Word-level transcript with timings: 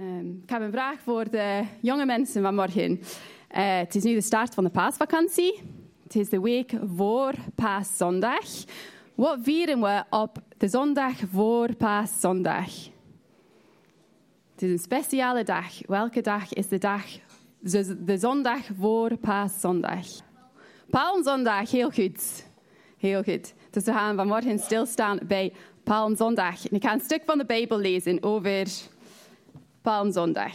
Ehm, 0.00 0.28
ik 0.42 0.50
heb 0.50 0.60
een 0.60 0.70
vraag 0.70 1.00
voor 1.00 1.30
de 1.30 1.64
jonge 1.80 2.04
mensen 2.04 2.42
vanmorgen. 2.42 2.90
Uh, 2.90 3.78
het 3.78 3.94
is 3.94 4.02
nu 4.02 4.14
de 4.14 4.20
start 4.20 4.54
van 4.54 4.64
de 4.64 4.70
paasvakantie. 4.70 5.60
Het 6.02 6.16
is 6.16 6.28
de 6.28 6.40
week 6.40 6.72
voor 6.96 7.32
paaszondag. 7.54 8.44
Wat 9.14 9.38
vieren 9.42 9.80
we 9.80 10.04
op 10.10 10.38
de 10.56 10.68
zondag 10.68 11.14
voor 11.32 11.74
paaszondag? 11.74 12.88
Het 14.52 14.62
is 14.62 14.70
een 14.70 14.78
speciale 14.78 15.44
dag. 15.44 15.86
Welke 15.86 16.20
dag 16.20 16.52
is 16.52 16.68
de 16.68 16.78
dag? 16.78 17.04
De 17.98 18.16
zondag 18.18 18.60
voor 18.78 19.16
paaszondag. 19.16 20.06
Palmzondag, 20.90 21.70
heel 21.70 21.90
goed. 21.90 22.46
Heel 22.98 23.22
goed. 23.22 23.54
Dus 23.70 23.84
we 23.84 23.92
gaan 23.92 24.16
vanmorgen 24.16 24.58
stilstaan 24.58 25.20
bij 25.26 25.52
Palmzondag. 25.84 26.68
En 26.68 26.76
ik 26.76 26.82
ga 26.82 26.92
een 26.92 27.00
stuk 27.00 27.22
van 27.24 27.38
de 27.38 27.46
Bijbel 27.46 27.78
lezen 27.78 28.22
over 28.22 28.66
Palmzondag. 29.82 30.54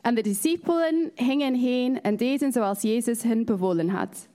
En 0.00 0.14
de 0.14 0.22
discipelen 0.22 1.10
gingen 1.14 1.54
heen 1.54 2.02
en 2.02 2.16
deden 2.16 2.52
zoals 2.52 2.82
Jezus 2.82 3.22
hen 3.22 3.44
bevolen 3.44 3.88
had. 3.88 4.28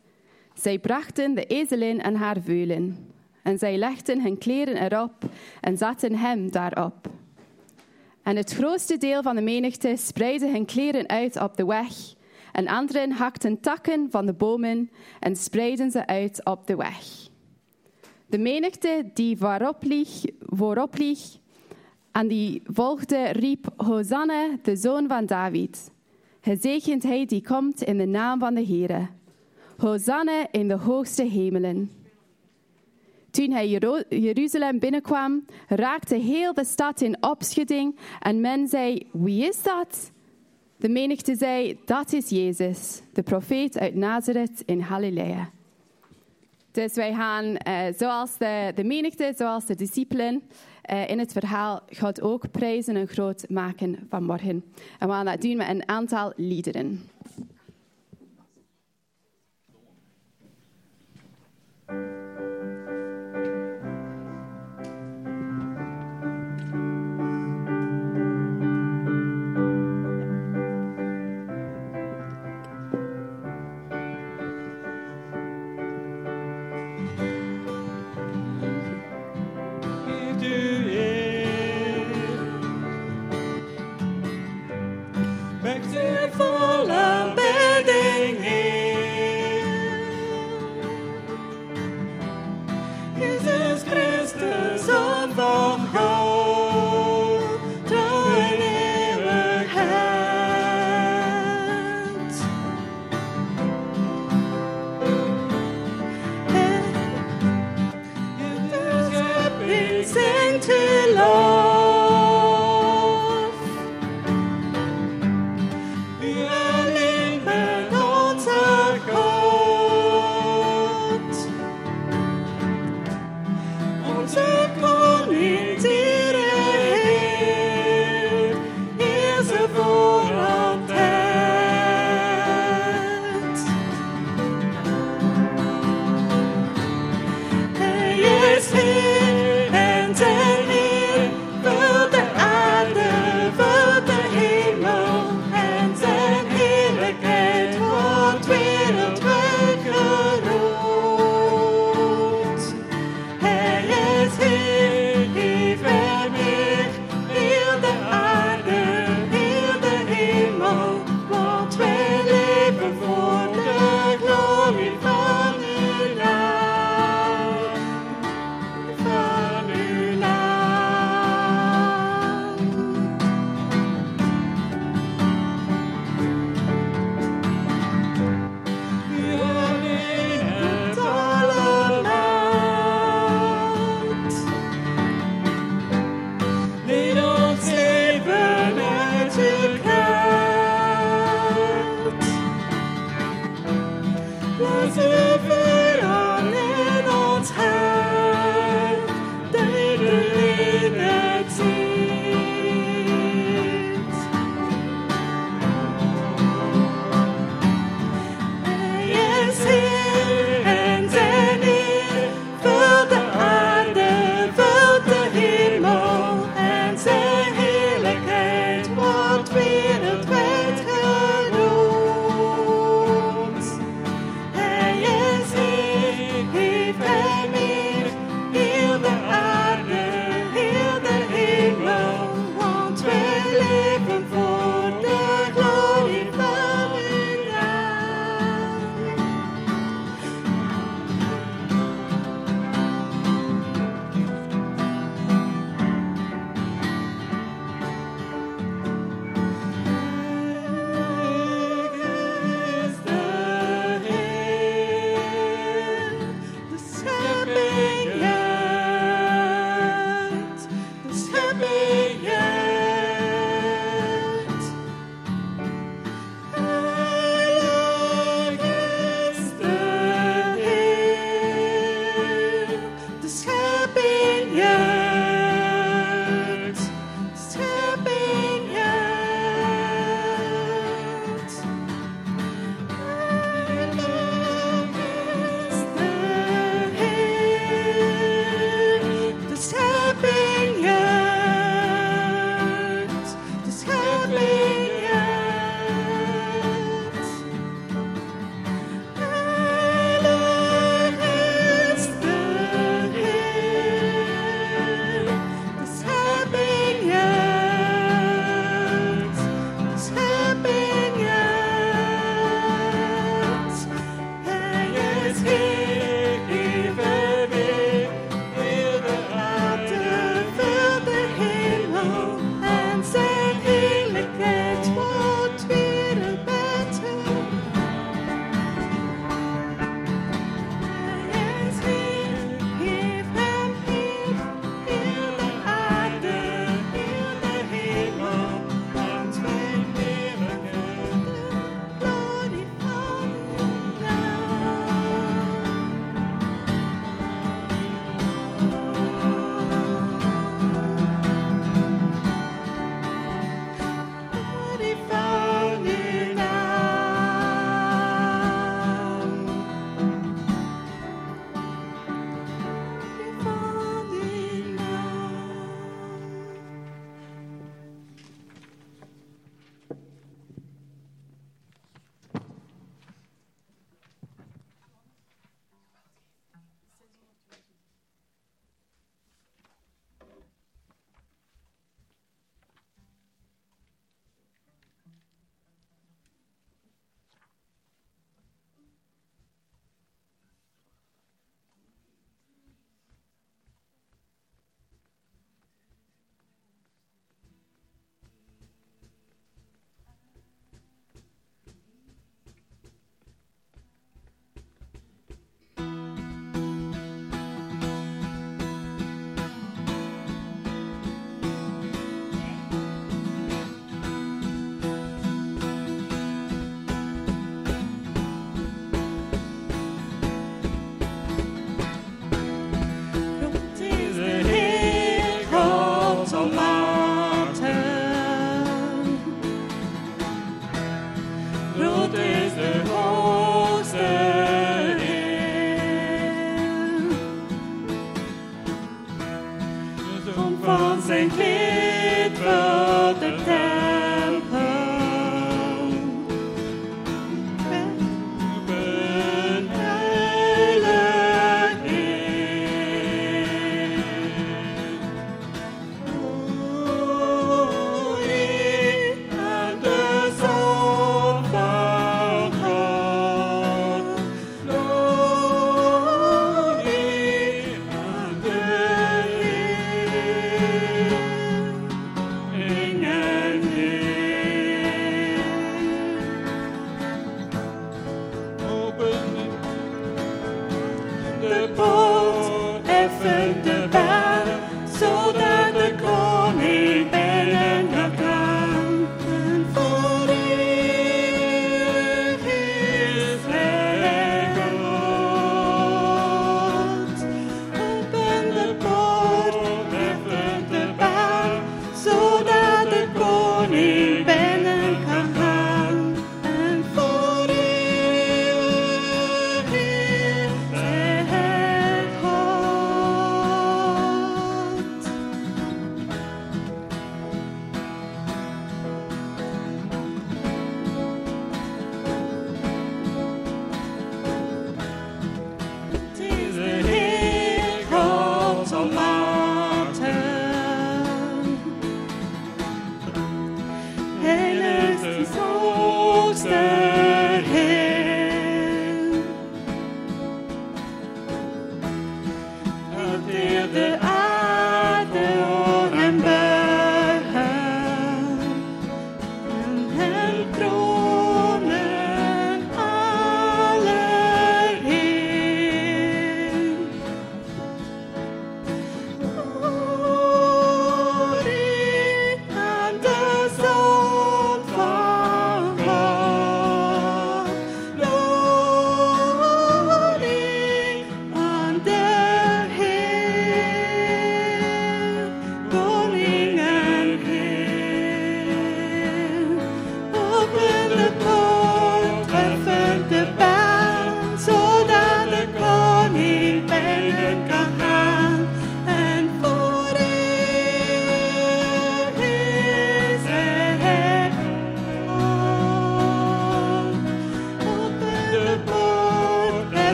Zij 0.54 0.80
brachten 0.80 1.34
de 1.34 1.46
ezelin 1.46 2.02
en 2.02 2.16
haar 2.16 2.42
veulen. 2.42 3.14
En 3.44 3.58
zij 3.58 3.78
legden 3.78 4.22
hun 4.22 4.38
kleren 4.38 4.92
erop 4.92 5.14
en 5.62 5.78
zaten 5.78 6.16
hem 6.16 6.52
daarop. 6.52 7.10
En 8.24 8.36
het 8.36 8.54
grootste 8.54 8.98
deel 8.98 9.22
van 9.22 9.36
de 9.36 9.41
menigte 9.41 9.96
spreidde 9.98 10.50
hun 10.50 10.66
kleren 10.66 11.08
uit 11.08 11.41
op 11.41 11.58
de 11.58 11.66
weg. 11.66 12.14
En 12.52 12.68
anderen 12.68 13.12
hakten 13.12 13.60
takken 13.60 14.08
van 14.12 14.26
de 14.26 14.34
bomen 14.34 14.91
en 15.20 15.36
spreidden 15.36 15.91
ze 15.91 16.08
uit 16.08 16.46
op 16.46 16.68
de 16.68 16.76
weg. 16.76 17.34
De 18.28 18.38
menigte 18.38 19.10
die 19.14 19.38
voorop 19.38 19.84
lieg, 19.84 20.24
voorop 20.40 20.98
lieg 20.98 21.20
en 22.12 22.28
die 22.28 22.62
volgde, 22.66 23.32
riep: 23.32 23.68
Hosanna, 23.77 24.58
de 24.62 24.76
zoon 24.76 25.08
van 25.08 25.26
David. 25.26 25.91
Gezegend 26.41 27.04
hij 27.04 27.26
die 27.26 27.41
komt 27.41 27.84
in 27.84 27.98
de 27.98 28.05
naam 28.05 28.40
van 28.40 28.54
de 28.54 28.66
Heere. 28.66 29.08
Hosanna 29.77 30.48
in 30.52 30.68
de 30.68 30.77
hoogste 30.77 31.24
hemelen. 31.24 31.91
Toen 33.32 33.52
hij 33.52 33.68
Jeruzalem 34.10 34.80
binnenkwam, 34.80 35.46
raakte 35.68 36.16
heel 36.16 36.54
de 36.54 36.66
stad 36.66 37.02
in 37.02 37.24
opschudding 37.24 37.96
en 38.20 38.42
men 38.42 38.68
zei: 38.68 39.08
Wie 39.12 39.48
is 39.48 39.64
dat? 39.64 40.12
De 40.77 40.90
menigte 40.90 41.36
zei: 41.36 41.80
Dat 41.86 42.14
is 42.14 42.30
Jezus, 42.30 43.02
de 43.14 43.24
profeet 43.24 43.77
uit 43.77 43.96
Nazareth 43.96 44.64
in 44.66 44.84
Galilea. 44.84 45.49
Dus 46.76 46.93
wij 46.93 47.13
gaan, 47.13 47.57
eh, 47.57 47.85
zoals 47.98 48.37
de, 48.37 48.71
de 48.76 48.84
menigte, 48.84 49.34
zoals 49.37 49.65
de 49.65 49.76
discipelen 49.76 50.43
eh, 50.81 51.09
in 51.09 51.20
het 51.20 51.31
verhaal, 51.31 51.81
God 51.98 52.21
ook 52.21 52.51
prijzen 52.51 52.95
en 52.95 53.07
groot 53.07 53.49
maken 53.49 54.07
vanmorgen. 54.09 54.63
En 54.99 55.07
we 55.07 55.13
gaan 55.13 55.26
dat 55.26 55.41
doen 55.41 55.57
met 55.57 55.70
een 55.70 55.87
aantal 55.87 56.34
liederen. 56.35 57.09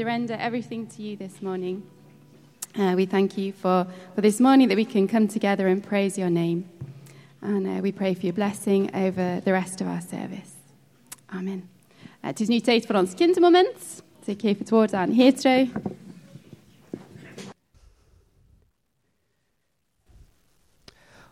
Surrender 0.00 0.34
everything 0.40 0.86
to 0.86 1.02
you 1.02 1.14
this 1.14 1.42
morning. 1.42 1.82
Uh, 2.74 2.94
we 2.96 3.04
thank 3.04 3.36
you 3.36 3.52
for, 3.52 3.86
for 4.14 4.22
this 4.22 4.40
morning 4.40 4.66
that 4.68 4.76
we 4.76 4.84
can 4.86 5.06
come 5.06 5.28
together 5.28 5.66
and 5.66 5.86
praise 5.86 6.16
your 6.16 6.30
name. 6.30 6.64
And 7.42 7.66
uh, 7.66 7.82
we 7.82 7.92
pray 7.92 8.14
for 8.14 8.24
your 8.24 8.32
blessing 8.32 8.90
over 8.94 9.42
the 9.44 9.52
rest 9.52 9.82
of 9.82 9.88
our 9.88 10.00
service. 10.00 10.52
Amen. 11.34 11.68
Uh, 12.22 12.28
het 12.28 12.40
is 12.40 12.48
nu 12.48 12.60
tijd 12.60 12.86
voor 12.86 12.94
ons 12.94 13.14
kindermoment. 13.14 14.02
Ik 14.24 14.40
geef 14.40 14.58
het 14.58 14.70
woord 14.70 14.92
aan 14.92 15.10
Heertje. 15.10 15.68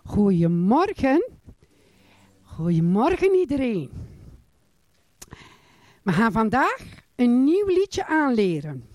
Goedemorgen. 0.05 1.31
Goedemorgen 2.43 3.35
iedereen. 3.35 3.91
We 6.03 6.13
gaan 6.13 6.33
vandaag 6.33 6.98
een 7.19 7.45
nieuw 7.45 7.67
liedje 7.67 8.07
aanleren. 8.07 8.89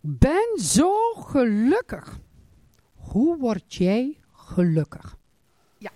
Ben 0.00 0.58
zo 0.58 1.12
gelukkig. 1.14 2.18
Hoe 2.94 3.36
word 3.36 3.74
jij 3.74 4.16
gelukkig? 4.32 5.16
Ja, 5.78 5.90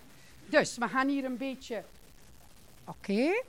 dus 0.45 0.77
we 0.77 0.87
gaan 0.87 1.07
hier 1.07 1.23
een 1.23 1.37
beetje. 1.37 1.83
Oké, 2.85 3.11
okay. 3.11 3.43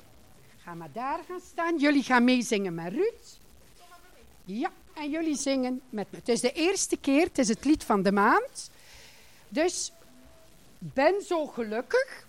ga 0.56 0.74
maar 0.74 0.92
daar 0.92 1.20
gaan 1.28 1.40
staan. 1.40 1.78
Jullie 1.78 2.02
gaan 2.02 2.24
meezingen 2.24 2.74
met 2.74 2.92
Ruud. 2.92 3.38
Ja, 4.44 4.70
en 4.94 5.10
jullie 5.10 5.36
zingen 5.36 5.80
met 5.90 6.10
me. 6.10 6.18
Het 6.18 6.28
is 6.28 6.40
de 6.40 6.52
eerste 6.52 6.96
keer, 6.96 7.24
het 7.26 7.38
is 7.38 7.48
het 7.48 7.64
lied 7.64 7.84
van 7.84 8.02
de 8.02 8.12
maand. 8.12 8.70
Dus 9.48 9.92
ben 10.78 11.22
zo 11.22 11.46
gelukkig. 11.46 12.26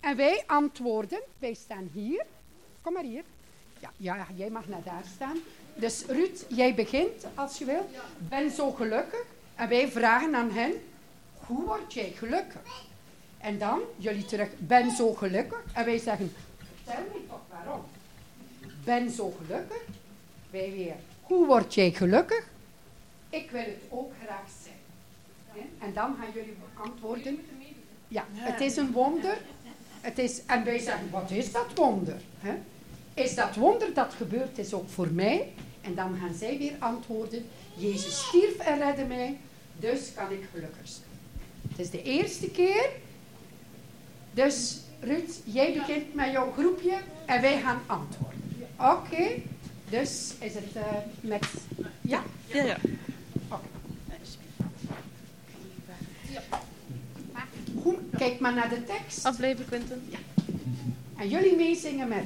En 0.00 0.16
wij 0.16 0.44
antwoorden, 0.46 1.22
wij 1.38 1.54
staan 1.54 1.90
hier. 1.92 2.26
Kom 2.82 2.92
maar 2.92 3.02
hier. 3.02 3.24
Ja, 3.96 4.26
jij 4.34 4.50
mag 4.50 4.68
naar 4.68 4.82
daar 4.84 5.04
staan. 5.14 5.36
Dus 5.74 6.04
Ruud, 6.06 6.44
jij 6.48 6.74
begint 6.74 7.26
als 7.34 7.58
je 7.58 7.64
wil. 7.64 7.90
Ben 8.18 8.50
zo 8.50 8.70
gelukkig. 8.70 9.24
En 9.54 9.68
wij 9.68 9.88
vragen 9.88 10.34
aan 10.34 10.50
hen, 10.50 10.72
hoe 11.46 11.64
word 11.64 11.92
jij 11.92 12.12
gelukkig? 12.16 12.82
En 13.38 13.58
dan, 13.58 13.80
jullie 13.96 14.24
terug, 14.24 14.48
ben 14.58 14.90
zo 14.90 15.12
gelukkig. 15.14 15.62
En 15.72 15.84
wij 15.84 15.98
zeggen, 15.98 16.32
vertel 16.84 17.04
me 17.12 17.26
toch 17.28 17.40
waarom. 17.50 17.84
Ben 18.84 19.10
zo 19.10 19.34
gelukkig. 19.40 19.82
Wij 20.50 20.72
weer, 20.72 20.94
hoe 21.22 21.46
word 21.46 21.74
jij 21.74 21.92
gelukkig? 21.92 22.46
Ik 23.30 23.50
wil 23.50 23.60
het 23.60 23.82
ook 23.88 24.12
graag 24.24 24.48
zijn. 24.62 25.68
En 25.78 25.94
dan 25.94 26.16
gaan 26.20 26.32
jullie 26.34 26.56
antwoorden. 26.74 27.44
Ja, 28.08 28.24
het 28.32 28.60
is 28.60 28.76
een 28.76 28.92
wonder. 28.92 29.38
Het 30.00 30.18
is, 30.18 30.44
en 30.46 30.64
wij 30.64 30.78
zeggen, 30.78 31.10
wat 31.10 31.30
is 31.30 31.52
dat 31.52 31.66
wonder? 31.74 32.20
Is 33.14 33.34
dat 33.34 33.54
wonder 33.54 33.94
dat 33.94 34.14
gebeurd 34.14 34.58
is 34.58 34.74
ook 34.74 34.88
voor 34.88 35.08
mij? 35.08 35.52
En 35.80 35.94
dan 35.94 36.16
gaan 36.20 36.34
zij 36.34 36.58
weer 36.58 36.74
antwoorden, 36.78 37.46
Jezus 37.76 38.26
stierf 38.26 38.56
en 38.56 38.78
redde 38.78 39.04
mij, 39.04 39.38
dus 39.78 40.12
kan 40.14 40.32
ik 40.32 40.48
gelukkig 40.52 40.88
zijn. 40.88 41.08
Het 41.68 41.78
is 41.78 41.90
de 41.90 42.02
eerste 42.02 42.50
keer. 42.50 42.88
Dus 44.32 44.80
Ruud, 45.00 45.30
jij 45.44 45.72
begint 45.72 46.14
met 46.14 46.32
jouw 46.32 46.52
groepje 46.52 46.98
en 47.26 47.40
wij 47.40 47.60
gaan 47.60 47.82
antwoorden. 47.86 48.38
Oké, 48.76 49.42
dus 49.88 50.34
is 50.38 50.54
het 50.54 50.76
uh, 50.76 50.82
met... 51.20 51.46
Ja? 52.00 52.22
Ja, 52.46 52.64
ja. 52.64 52.76
Goed, 57.82 57.98
kijk 58.18 58.40
maar 58.40 58.54
naar 58.54 58.68
de 58.68 58.84
tekst. 58.84 59.24
Afleven, 59.24 59.66
Quinten. 59.66 60.02
Ja. 60.08 60.18
En 61.16 61.28
jullie 61.28 61.56
meezingen 61.56 62.08
met 62.08 62.24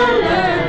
Hallelujah. 0.00 0.59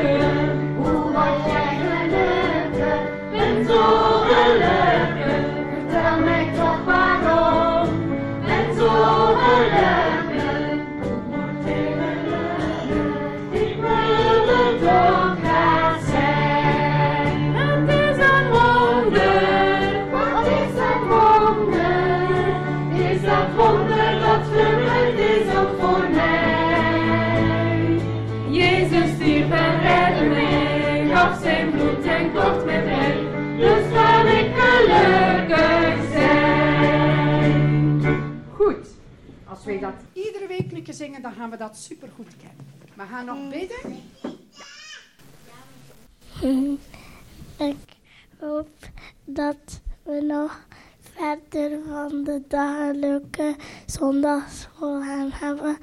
Zingen, 40.89 41.22
dan 41.22 41.34
gaan 41.34 41.50
we 41.50 41.58
dat 41.58 41.78
supergoed 41.78 42.38
kennen. 42.38 42.65
We 42.96 43.04
gaan 43.06 43.26
nog 43.26 43.50
bidden. 43.50 44.00
Ik 47.58 47.96
hoop 48.39 48.70
dat 49.26 49.82
we 50.04 50.22
nog 50.22 50.67
verder 51.00 51.84
van 51.88 52.24
de 52.24 52.44
dagelijke 52.48 53.56
zondagschool 53.86 55.02
gaan 55.02 55.32
hebben. 55.32 55.78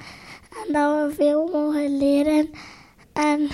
En 0.67 0.73
dat 0.73 1.09
we 1.09 1.15
veel 1.15 1.49
mogen 1.49 1.97
leren. 1.97 2.51
En 3.13 3.49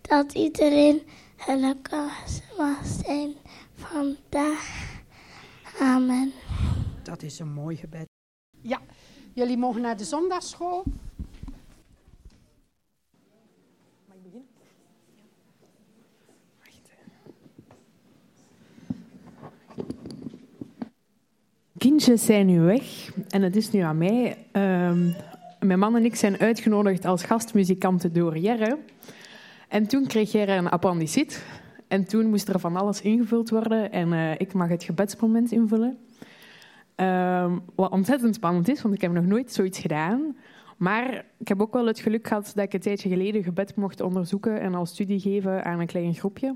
dat 0.00 0.32
iedereen 0.32 1.02
gelukkig 1.36 2.40
mag 2.56 2.86
zijn 2.86 3.34
vandaag. 3.74 5.00
Amen. 5.80 6.32
Dat 7.02 7.22
is 7.22 7.38
een 7.38 7.52
mooi 7.52 7.76
gebed. 7.76 8.06
Ja, 8.60 8.80
Jullie 9.34 9.56
mogen 9.56 9.80
naar 9.80 9.96
de 9.96 10.04
zondagschool. 10.04 10.84
Mag 14.06 14.16
ik 14.16 14.22
beginnen? 14.22 14.48
Kindjes 21.78 22.24
zijn 22.24 22.46
nu 22.46 22.60
weg 22.60 23.14
en 23.28 23.42
het 23.42 23.56
is 23.56 23.70
nu 23.70 23.80
aan 23.80 23.98
mij. 23.98 24.46
Ehm, 24.52 25.10
mijn 25.60 25.78
man 25.78 25.96
en 25.96 26.04
ik 26.04 26.14
zijn 26.14 26.38
uitgenodigd 26.38 27.04
als 27.04 27.22
gastmuzikanten 27.22 28.12
door 28.12 28.38
Jerre. 28.38 28.78
En 29.68 29.86
toen 29.86 30.06
kreeg 30.06 30.32
Jerre 30.32 30.52
een 30.52 30.68
appendicit. 30.68 31.44
En 31.88 32.04
toen 32.04 32.26
moest 32.26 32.48
er 32.48 32.60
van 32.60 32.76
alles 32.76 33.00
ingevuld 33.00 33.50
worden 33.50 33.92
en 33.92 34.12
uh, 34.12 34.32
ik 34.32 34.52
mag 34.52 34.68
het 34.68 34.84
gebedsmoment 34.84 35.52
invullen. 35.52 35.98
Um, 37.02 37.62
wat 37.74 37.90
ontzettend 37.90 38.34
spannend 38.34 38.68
is, 38.68 38.82
want 38.82 38.94
ik 38.94 39.00
heb 39.00 39.12
nog 39.12 39.24
nooit 39.24 39.52
zoiets 39.52 39.78
gedaan. 39.78 40.36
Maar 40.76 41.24
ik 41.38 41.48
heb 41.48 41.60
ook 41.60 41.72
wel 41.72 41.86
het 41.86 42.00
geluk 42.00 42.26
gehad 42.26 42.52
dat 42.54 42.64
ik 42.64 42.72
een 42.72 42.80
tijdje 42.80 43.08
geleden 43.08 43.42
gebed 43.42 43.76
mocht 43.76 44.00
onderzoeken 44.00 44.60
en 44.60 44.74
al 44.74 44.86
studie 44.86 45.20
geven 45.20 45.64
aan 45.64 45.80
een 45.80 45.86
klein 45.86 46.14
groepje. 46.14 46.54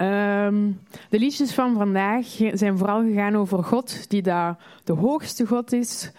Um, 0.00 0.80
de 1.08 1.18
liedjes 1.18 1.54
van 1.54 1.74
vandaag 1.74 2.26
zijn 2.52 2.78
vooral 2.78 3.02
gegaan 3.02 3.36
over 3.36 3.64
God, 3.64 4.10
die 4.10 4.22
daar 4.22 4.58
de 4.84 4.92
hoogste 4.92 5.46
God 5.46 5.72
is. 5.72 6.12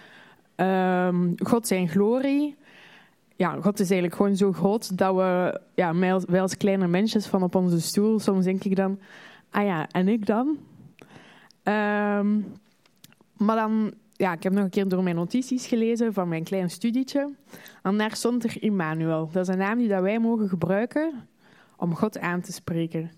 Um, 0.55 1.33
God 1.43 1.67
zijn 1.67 1.89
glorie. 1.89 2.55
Ja, 3.35 3.57
God 3.61 3.79
is 3.79 3.89
eigenlijk 3.89 4.15
gewoon 4.15 4.35
zo 4.35 4.51
groot 4.51 4.97
dat 4.97 5.15
we, 5.15 5.61
ja, 5.75 5.95
wij 6.27 6.41
als 6.41 6.57
kleine 6.57 6.87
mensjes 6.87 7.27
van 7.27 7.43
op 7.43 7.55
onze 7.55 7.81
stoel, 7.81 8.19
soms 8.19 8.45
denk 8.45 8.63
ik 8.63 8.75
dan, 8.75 8.99
ah 9.49 9.65
ja, 9.65 9.87
en 9.91 10.07
ik 10.07 10.25
dan? 10.25 10.57
Ehm, 11.63 12.27
maar 13.41 13.55
dan, 13.55 13.93
ja, 14.11 14.33
ik 14.33 14.43
heb 14.43 14.53
nog 14.53 14.63
een 14.63 14.69
keer 14.69 14.87
door 14.87 15.03
mijn 15.03 15.15
notities 15.15 15.67
gelezen 15.67 16.13
van 16.13 16.27
mijn 16.27 16.43
klein 16.43 16.69
studietje. 16.69 17.33
En 17.83 17.97
daar 17.97 18.15
stond 18.15 18.43
er 18.43 18.63
Immanuel. 18.63 19.29
Dat 19.31 19.47
is 19.47 19.53
een 19.53 19.59
naam 19.59 19.77
die 19.77 19.87
dat 19.87 20.01
wij 20.01 20.19
mogen 20.19 20.49
gebruiken 20.49 21.27
om 21.77 21.95
God 21.95 22.19
aan 22.19 22.41
te 22.41 22.51
spreken. 22.51 23.11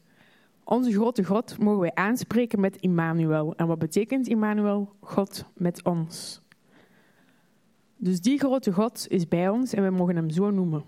Onze 0.63 0.91
grote 0.91 1.23
God 1.23 1.57
mogen 1.59 1.79
wij 1.79 1.93
aanspreken 1.93 2.59
met 2.59 2.75
Immanuel. 2.75 3.55
En 3.55 3.67
wat 3.67 3.79
betekent 3.79 4.27
Immanuel? 4.27 4.93
God 4.99 5.45
met 5.53 5.83
ons. 5.83 6.41
Dus 7.97 8.21
die 8.21 8.39
grote 8.39 8.71
God 8.71 9.05
is 9.09 9.27
bij 9.27 9.49
ons 9.49 9.73
en 9.73 9.83
we 9.83 9.89
mogen 9.89 10.15
hem 10.15 10.29
zo 10.29 10.51
noemen. 10.51 10.83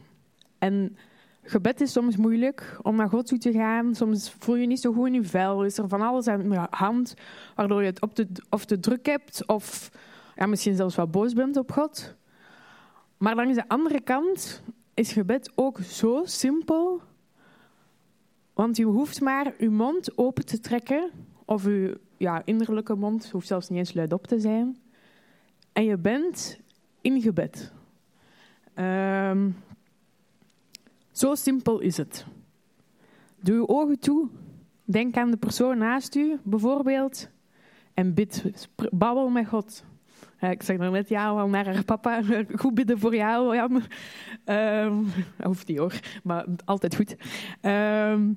En 0.57 0.97
gebed 1.45 1.81
is 1.81 1.91
soms 1.91 2.17
moeilijk 2.17 2.77
om 2.81 2.95
naar 2.95 3.09
God 3.09 3.27
toe 3.27 3.37
te 3.37 3.51
gaan. 3.51 3.95
Soms 3.95 4.35
voel 4.39 4.55
je 4.55 4.67
niet 4.67 4.79
zo 4.79 4.93
goed 4.93 5.07
in 5.07 5.13
je 5.13 5.23
vel. 5.23 5.65
Is 5.65 5.77
er 5.77 5.87
van 5.87 6.01
alles 6.01 6.27
aan 6.27 6.51
je 6.51 6.67
hand, 6.69 7.13
waardoor 7.55 7.81
je 7.81 7.87
het 7.87 8.01
op 8.01 8.15
de, 8.15 8.27
of 8.49 8.65
te 8.65 8.79
druk 8.79 9.05
hebt 9.05 9.47
of 9.47 9.91
ja, 10.35 10.45
misschien 10.45 10.75
zelfs 10.75 10.95
wat 10.95 11.11
boos 11.11 11.33
bent 11.33 11.57
op 11.57 11.71
God. 11.71 12.15
Maar 13.17 13.35
langs 13.35 13.55
de 13.55 13.67
andere 13.67 14.01
kant 14.01 14.63
is 14.93 15.11
gebed 15.11 15.51
ook 15.55 15.79
zo 15.79 16.21
simpel. 16.23 17.01
Want 18.53 18.77
je 18.77 18.85
hoeft 18.85 19.21
maar 19.21 19.53
je 19.57 19.69
mond 19.69 20.17
open 20.17 20.45
te 20.45 20.59
trekken, 20.59 21.11
of 21.45 21.63
je 21.63 21.99
ja, 22.17 22.41
innerlijke 22.45 22.95
mond, 22.95 23.29
hoeft 23.29 23.47
zelfs 23.47 23.69
niet 23.69 23.79
eens 23.79 23.93
luidop 23.93 24.27
te 24.27 24.39
zijn. 24.39 24.77
En 25.73 25.85
je 25.85 25.97
bent 25.97 26.59
in 27.01 27.21
gebed. 27.21 27.71
Ehm, 28.73 29.49
zo 31.15 31.35
simpel 31.35 31.79
is 31.79 31.97
het. 31.97 32.25
Doe 33.41 33.55
je 33.55 33.67
ogen 33.67 33.99
toe. 33.99 34.29
Denk 34.83 35.17
aan 35.17 35.31
de 35.31 35.37
persoon 35.37 35.77
naast 35.77 36.15
u, 36.15 36.39
bijvoorbeeld. 36.43 37.29
En 37.93 38.13
bid. 38.13 38.43
Babbel 38.91 39.29
met 39.29 39.47
God. 39.47 39.83
ik 40.39 40.63
zeg 40.63 40.79
er 40.79 40.91
net 40.91 41.09
ja 41.09 41.27
al 41.27 41.47
naar 41.47 41.65
haar 41.65 41.83
papa. 41.83 42.21
Goed 42.61 42.73
bidden 42.73 42.99
voor 42.99 43.15
jou, 43.15 43.55
Jan. 43.55 43.83
Um, 44.45 45.07
hoeft 45.43 45.67
niet 45.67 45.77
hoor, 45.77 45.99
maar 46.23 46.45
altijd 46.65 46.95
goed. 46.95 47.15
Ehm, 47.61 48.33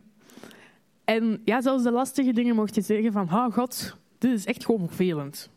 en 1.05 1.41
ja, 1.45 1.61
zelfs 1.61 1.83
de 1.83 1.93
lastige 1.93 2.33
dingen 2.33 2.55
mocht 2.55 2.75
je 2.75 2.81
zeggen 2.81 3.13
van... 3.13 3.33
Oh 3.33 3.53
God, 3.53 3.97
dit 4.19 4.33
is 4.33 4.45
echt 4.45 4.65
gewoon 4.65 4.87
vervelend. 4.87 5.51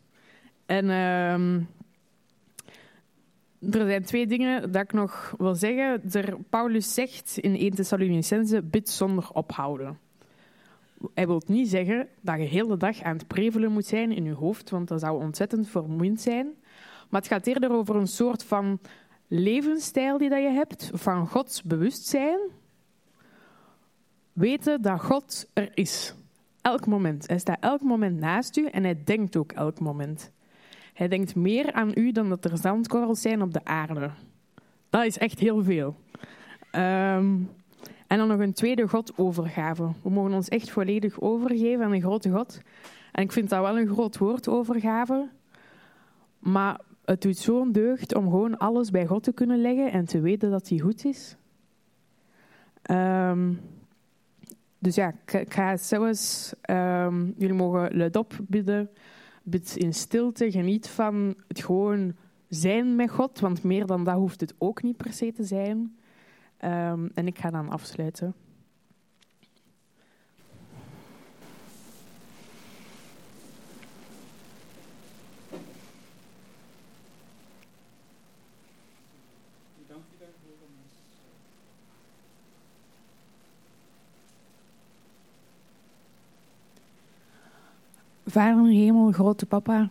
En 0.66 0.90
um, 0.90 1.68
er 3.70 3.86
zijn 3.86 4.02
twee 4.02 4.26
dingen 4.26 4.72
dat 4.72 4.82
ik 4.82 4.92
nog 4.92 5.34
wil 5.38 5.54
zeggen. 5.54 6.02
Paulus 6.50 6.94
zegt 6.94 7.38
in 7.38 7.56
1 7.56 7.74
Thessalonicense, 7.74 8.62
bid 8.62 8.88
zonder 8.88 9.28
ophouden. 9.32 9.98
Hij 11.14 11.26
wil 11.26 11.42
niet 11.46 11.68
zeggen 11.68 12.08
dat 12.20 12.36
je 12.36 12.42
de 12.42 12.48
hele 12.48 12.76
dag 12.76 13.02
aan 13.02 13.16
het 13.16 13.26
prevelen 13.26 13.72
moet 13.72 13.86
zijn 13.86 14.12
in 14.12 14.24
je 14.24 14.32
hoofd, 14.32 14.70
want 14.70 14.88
dat 14.88 15.00
zou 15.00 15.22
ontzettend 15.22 15.68
vermoeiend 15.68 16.20
zijn. 16.20 16.46
Maar 17.10 17.20
het 17.20 17.30
gaat 17.30 17.46
eerder 17.46 17.72
over 17.72 17.96
een 17.96 18.06
soort 18.06 18.44
van 18.44 18.80
levensstijl 19.28 20.18
die 20.18 20.28
dat 20.28 20.42
je 20.42 20.50
hebt, 20.50 20.90
van 20.94 21.26
Gods 21.26 21.62
bewustzijn. 21.62 22.38
Weten 24.32 24.82
dat 24.82 25.00
God 25.00 25.48
er 25.52 25.70
is. 25.74 26.14
Elk 26.60 26.86
moment. 26.86 27.26
Hij 27.26 27.38
staat 27.38 27.60
elk 27.60 27.82
moment 27.82 28.18
naast 28.18 28.56
u 28.56 28.66
en 28.66 28.82
hij 28.82 29.02
denkt 29.04 29.36
ook 29.36 29.52
elk 29.52 29.80
moment. 29.80 30.32
Hij 31.02 31.10
denkt 31.10 31.34
meer 31.34 31.72
aan 31.72 31.90
u 31.94 32.12
dan 32.12 32.28
dat 32.28 32.44
er 32.44 32.58
zandkorrels 32.58 33.20
zijn 33.20 33.42
op 33.42 33.52
de 33.52 33.64
aarde. 33.64 34.10
Dat 34.90 35.04
is 35.04 35.18
echt 35.18 35.38
heel 35.38 35.62
veel. 35.62 35.96
Ehm, 36.70 37.36
en 38.06 38.18
dan 38.18 38.28
nog 38.28 38.38
een 38.38 38.52
tweede 38.52 38.88
God-overgave. 38.88 39.90
We 40.02 40.10
mogen 40.10 40.32
ons 40.32 40.48
echt 40.48 40.70
volledig 40.70 41.20
overgeven 41.20 41.84
aan 41.84 41.92
een 41.92 42.00
grote 42.00 42.30
God. 42.30 42.60
En 43.12 43.22
ik 43.22 43.32
vind 43.32 43.48
dat 43.48 43.60
wel 43.60 43.78
een 43.78 43.88
groot 43.88 44.18
woord, 44.18 44.48
overgave. 44.48 45.28
Maar 46.38 46.80
het 47.04 47.22
doet 47.22 47.38
zo'n 47.38 47.72
deugd 47.72 48.14
om 48.14 48.24
gewoon 48.24 48.58
alles 48.58 48.90
bij 48.90 49.06
God 49.06 49.22
te 49.22 49.32
kunnen 49.32 49.60
leggen 49.60 49.92
en 49.92 50.04
te 50.04 50.20
weten 50.20 50.50
dat 50.50 50.68
hij 50.68 50.78
goed 50.78 51.04
is. 51.04 51.36
Um, 52.90 53.60
dus 54.78 54.94
ja, 54.94 55.14
ik 55.26 55.52
ga 55.52 55.76
zelfs, 55.76 56.52
um, 56.70 57.34
jullie 57.38 57.56
mogen 57.56 57.96
luidop 57.96 58.38
bidden 58.48 58.90
bid 59.42 59.76
in 59.76 59.94
stilte, 59.94 60.50
geniet 60.50 60.88
van 60.88 61.34
het 61.48 61.64
gewoon 61.64 62.14
zijn 62.48 62.96
met 62.96 63.10
God, 63.10 63.40
want 63.40 63.62
meer 63.62 63.86
dan 63.86 64.04
dat 64.04 64.14
hoeft 64.14 64.40
het 64.40 64.54
ook 64.58 64.82
niet 64.82 64.96
per 64.96 65.12
se 65.12 65.32
te 65.32 65.44
zijn. 65.44 65.96
Um, 66.64 67.10
en 67.14 67.26
ik 67.26 67.38
ga 67.38 67.50
dan 67.50 67.68
afsluiten. 67.68 68.34
Vader 88.32 88.66
hemel, 88.66 89.12
grote 89.12 89.46
papa, 89.46 89.88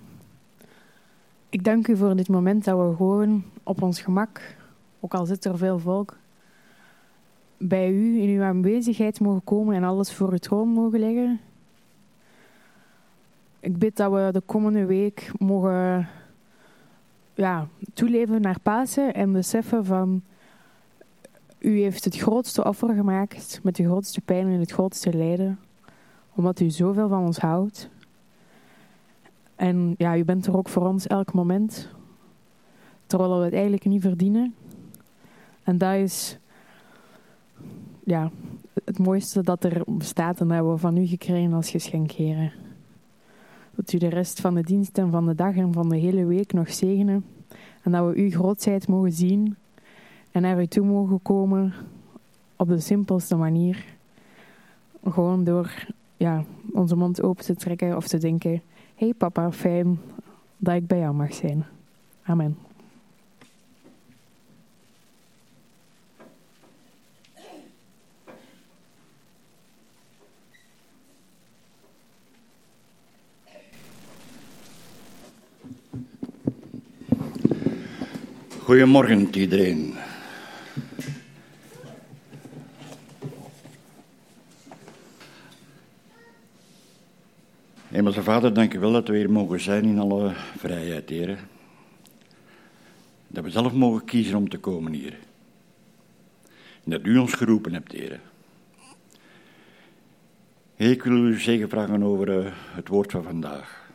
ik 1.49 1.63
dank 1.63 1.87
u 1.87 1.97
voor 1.97 2.15
dit 2.15 2.29
moment 2.29 2.63
dat 2.63 2.77
we 2.77 2.95
gewoon 2.95 3.43
op 3.63 3.81
ons 3.81 4.01
gemak, 4.01 4.55
ook 4.99 5.13
al 5.13 5.25
zit 5.25 5.45
er 5.45 5.57
veel 5.57 5.79
volk, 5.79 6.17
bij 7.57 7.91
u 7.91 8.21
in 8.21 8.29
uw 8.29 8.43
aanwezigheid 8.43 9.19
mogen 9.19 9.43
komen 9.43 9.75
en 9.75 9.83
alles 9.83 10.13
voor 10.13 10.31
uw 10.31 10.37
troon 10.37 10.67
mogen 10.67 10.99
leggen. 10.99 11.39
Ik 13.59 13.77
bid 13.77 13.95
dat 13.95 14.11
we 14.11 14.29
de 14.31 14.41
komende 14.45 14.85
week 14.85 15.31
mogen 15.39 16.07
ja, 17.33 17.67
toeleven 17.93 18.41
naar 18.41 18.59
Pasen 18.59 19.13
en 19.13 19.31
beseffen 19.31 19.85
van 19.85 20.23
u 21.59 21.79
heeft 21.79 22.03
het 22.03 22.17
grootste 22.17 22.63
offer 22.63 22.93
gemaakt 22.93 23.59
met 23.63 23.75
de 23.75 23.83
grootste 23.83 24.21
pijn 24.21 24.47
en 24.47 24.59
het 24.59 24.71
grootste 24.71 25.17
lijden, 25.17 25.59
omdat 26.35 26.59
u 26.59 26.69
zoveel 26.69 27.07
van 27.07 27.25
ons 27.25 27.37
houdt. 27.37 27.89
En 29.61 29.95
ja, 29.97 30.17
u 30.17 30.25
bent 30.25 30.45
er 30.45 30.57
ook 30.57 30.69
voor 30.69 30.87
ons 30.87 31.07
elk 31.07 31.33
moment. 31.33 31.89
Terwijl 33.05 33.37
we 33.37 33.43
het 33.43 33.53
eigenlijk 33.53 33.85
niet 33.85 34.01
verdienen. 34.01 34.55
En 35.63 35.77
dat 35.77 35.95
is 35.95 36.37
ja, 38.03 38.31
het 38.83 38.99
mooiste 38.99 39.41
dat 39.41 39.63
er 39.63 39.81
bestaat 39.87 40.39
en 40.39 40.47
dat 40.47 40.55
hebben 40.55 40.73
we 40.73 40.79
van 40.79 40.97
u 40.97 41.05
gekregen 41.05 41.53
als 41.53 41.69
geschenk. 41.69 42.11
Dat 43.75 43.93
u 43.93 43.97
de 43.97 44.07
rest 44.07 44.41
van 44.41 44.55
de 44.55 44.61
dienst 44.61 44.97
en 44.97 45.11
van 45.11 45.25
de 45.25 45.35
dag 45.35 45.55
en 45.55 45.73
van 45.73 45.89
de 45.89 45.97
hele 45.97 46.25
week 46.25 46.53
nog 46.53 46.73
zegenen. 46.73 47.25
En 47.81 47.91
dat 47.91 48.07
we 48.07 48.21
uw 48.21 48.29
grootheid 48.29 48.87
mogen 48.87 49.11
zien 49.11 49.55
en 50.31 50.41
naar 50.41 50.61
u 50.61 50.67
toe 50.67 50.85
mogen 50.85 51.21
komen 51.21 51.73
op 52.55 52.67
de 52.67 52.79
simpelste 52.79 53.35
manier. 53.35 53.85
Gewoon 55.03 55.43
door 55.43 55.85
ja, 56.17 56.43
onze 56.73 56.95
mond 56.95 57.21
open 57.21 57.45
te 57.45 57.55
trekken 57.55 57.95
of 57.95 58.07
te 58.07 58.17
denken: 58.17 58.61
hey 59.01 59.13
papa, 59.13 59.51
fijn 59.51 59.99
dat 60.57 60.75
ik 60.75 60.87
bij 60.87 60.99
jou 60.99 61.13
mag 61.13 61.33
zijn. 61.33 61.65
Amen. 62.23 62.57
Goedemorgen 78.59 79.35
iedereen. 79.35 79.93
Hemelse 87.91 88.23
Vader, 88.23 88.53
dank 88.53 88.73
u 88.73 88.79
wel 88.79 88.91
dat 88.91 89.07
we 89.07 89.17
hier 89.17 89.31
mogen 89.31 89.59
zijn 89.59 89.85
in 89.85 89.99
alle 89.99 90.33
vrijheid, 90.57 91.09
heren. 91.09 91.37
Dat 93.27 93.43
we 93.43 93.49
zelf 93.49 93.73
mogen 93.73 94.05
kiezen 94.05 94.37
om 94.37 94.49
te 94.49 94.57
komen 94.57 94.93
hier. 94.93 95.17
En 96.83 96.91
dat 96.91 97.05
u 97.05 97.17
ons 97.17 97.33
geroepen 97.33 97.73
hebt, 97.73 97.91
heren. 97.91 98.21
Ik 100.75 101.03
wil 101.03 101.25
u 101.25 101.39
zegen 101.39 101.69
vragen 101.69 102.03
over 102.03 102.45
uh, 102.45 102.51
het 102.55 102.87
woord 102.87 103.11
van 103.11 103.23
vandaag. 103.23 103.91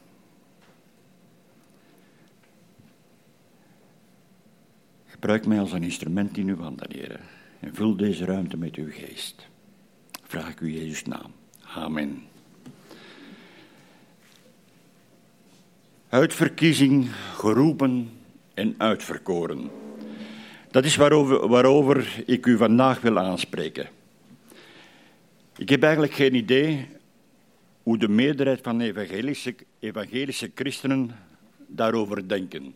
Gebruik 5.07 5.47
mij 5.47 5.61
als 5.61 5.73
een 5.73 5.83
instrument 5.83 6.37
in 6.37 6.49
uw 6.49 6.59
handen, 6.59 6.93
heren. 6.93 7.21
En 7.61 7.75
vul 7.75 7.97
deze 7.97 8.25
ruimte 8.25 8.57
met 8.57 8.75
uw 8.75 8.91
geest. 8.91 9.49
Vraag 10.23 10.51
ik 10.51 10.61
u 10.61 10.73
Jezus 10.73 11.05
naam. 11.05 11.33
Amen. 11.75 12.26
Uitverkiezing, 16.17 17.09
geroepen 17.35 18.11
en 18.55 18.75
uitverkoren. 18.79 19.71
Dat 20.71 20.85
is 20.85 20.97
waarover, 20.97 21.49
waarover 21.49 22.23
ik 22.27 22.47
u 22.47 22.57
vandaag 22.57 23.01
wil 23.01 23.19
aanspreken. 23.19 23.89
Ik 25.57 25.69
heb 25.69 25.83
eigenlijk 25.83 26.13
geen 26.13 26.35
idee 26.35 26.87
hoe 27.83 27.99
de 27.99 28.09
meerderheid 28.09 28.61
van 28.63 28.81
evangelische, 28.81 29.55
evangelische 29.79 30.51
christenen 30.55 31.11
daarover 31.67 32.29
denken. 32.29 32.75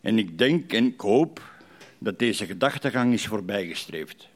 En 0.00 0.18
ik 0.18 0.38
denk 0.38 0.72
en 0.72 0.86
ik 0.86 1.00
hoop 1.00 1.42
dat 1.98 2.18
deze 2.18 2.46
gedachtegang 2.46 3.12
is 3.12 3.26
voorbijgestreefd. 3.26 4.28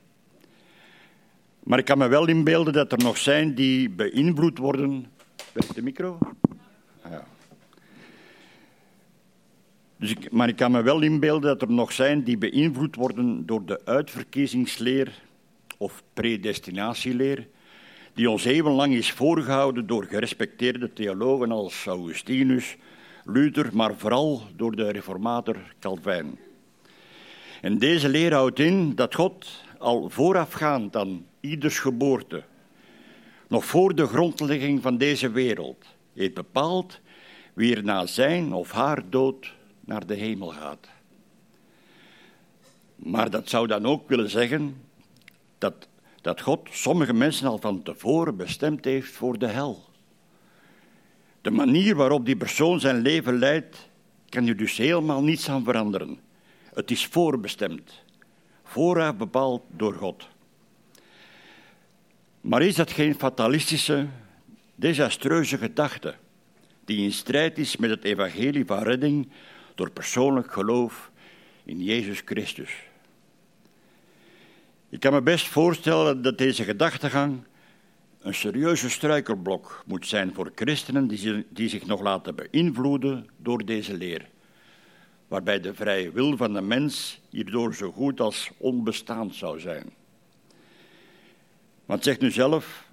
Maar 1.62 1.78
ik 1.78 1.84
kan 1.84 1.98
me 1.98 2.08
wel 2.08 2.28
inbeelden 2.28 2.72
dat 2.72 2.92
er 2.92 2.98
nog 2.98 3.18
zijn 3.18 3.54
die 3.54 3.90
beïnvloed 3.90 4.58
worden. 4.58 5.06
Werkt 5.52 5.74
de 5.74 5.82
micro? 5.82 6.18
Ah, 7.02 7.10
ja. 7.10 7.24
Dus 10.00 10.14
maar 10.30 10.48
ik 10.48 10.56
kan 10.56 10.70
me 10.70 10.82
wel 10.82 11.00
inbeelden 11.00 11.58
dat 11.58 11.68
er 11.68 11.74
nog 11.74 11.92
zijn 11.92 12.22
die 12.22 12.38
beïnvloed 12.38 12.96
worden 12.96 13.46
door 13.46 13.64
de 13.64 13.80
uitverkiezingsleer 13.84 15.12
of 15.78 16.02
predestinatieleer, 16.12 17.48
die 18.14 18.30
ons 18.30 18.44
eeuwenlang 18.44 18.94
is 18.94 19.12
voorgehouden 19.12 19.86
door 19.86 20.04
gerespecteerde 20.04 20.92
theologen 20.92 21.50
als 21.50 21.86
Augustinus, 21.86 22.76
Luther, 23.24 23.70
maar 23.72 23.94
vooral 23.96 24.42
door 24.56 24.76
de 24.76 24.90
reformator 24.90 25.56
Calvijn. 25.80 26.38
En 27.60 27.78
deze 27.78 28.08
leer 28.08 28.32
houdt 28.32 28.58
in 28.58 28.94
dat 28.94 29.14
God 29.14 29.64
al 29.78 30.10
voorafgaand 30.10 30.96
aan 30.96 31.26
ieders 31.40 31.78
geboorte, 31.78 32.42
nog 33.48 33.64
voor 33.64 33.94
de 33.94 34.06
grondlegging 34.06 34.82
van 34.82 34.98
deze 34.98 35.30
wereld, 35.30 35.84
heeft 36.14 36.34
bepaald 36.34 37.00
wie 37.54 37.76
er 37.76 37.84
na 37.84 38.06
zijn 38.06 38.52
of 38.52 38.72
haar 38.72 39.02
dood 39.10 39.58
naar 39.90 40.06
de 40.06 40.14
hemel 40.14 40.48
gaat. 40.48 40.88
Maar 42.96 43.30
dat 43.30 43.48
zou 43.48 43.66
dan 43.66 43.86
ook 43.86 44.08
willen 44.08 44.30
zeggen 44.30 44.82
dat, 45.58 45.88
dat 46.20 46.40
God 46.40 46.68
sommige 46.70 47.12
mensen 47.12 47.46
al 47.46 47.58
van 47.58 47.82
tevoren 47.82 48.36
bestemd 48.36 48.84
heeft 48.84 49.12
voor 49.12 49.38
de 49.38 49.46
hel. 49.46 49.84
De 51.40 51.50
manier 51.50 51.94
waarop 51.94 52.24
die 52.24 52.36
persoon 52.36 52.80
zijn 52.80 53.00
leven 53.00 53.38
leidt, 53.38 53.88
kan 54.28 54.46
je 54.46 54.54
dus 54.54 54.76
helemaal 54.76 55.22
niets 55.22 55.48
aan 55.48 55.64
veranderen. 55.64 56.18
Het 56.74 56.90
is 56.90 57.06
voorbestemd, 57.06 58.02
vooraf 58.64 59.16
bepaald 59.16 59.62
door 59.68 59.94
God. 59.94 60.28
Maar 62.40 62.62
is 62.62 62.74
dat 62.74 62.90
geen 62.90 63.14
fatalistische, 63.14 64.06
desastreuze 64.74 65.58
gedachte 65.58 66.14
die 66.84 67.02
in 67.02 67.12
strijd 67.12 67.58
is 67.58 67.76
met 67.76 67.90
het 67.90 68.04
evangelie 68.04 68.64
van 68.66 68.82
redding 68.82 69.28
door 69.80 69.90
persoonlijk 69.90 70.52
geloof 70.52 71.10
in 71.64 71.82
Jezus 71.82 72.22
Christus? 72.24 72.70
Ik 74.88 75.00
kan 75.00 75.12
me 75.12 75.22
best 75.22 75.46
voorstellen 75.46 76.22
dat 76.22 76.38
deze 76.38 76.64
gedachtegang 76.64 77.42
een 78.20 78.34
serieuze 78.34 78.90
struikelblok 78.90 79.82
moet 79.86 80.06
zijn 80.06 80.34
voor 80.34 80.52
christenen 80.54 81.08
die 81.48 81.68
zich 81.68 81.86
nog 81.86 82.00
laten 82.00 82.34
beïnvloeden 82.34 83.28
door 83.36 83.64
deze 83.64 83.96
leer, 83.96 84.28
waarbij 85.28 85.60
de 85.60 85.74
vrije 85.74 86.12
wil 86.12 86.36
van 86.36 86.52
de 86.52 86.60
mens 86.60 87.20
hierdoor 87.30 87.74
zo 87.74 87.92
goed 87.92 88.20
als 88.20 88.50
onbestaand 88.56 89.34
zou 89.34 89.60
zijn. 89.60 89.90
Want 91.84 92.04
zeg 92.04 92.18
nu 92.18 92.30
zelf, 92.30 92.88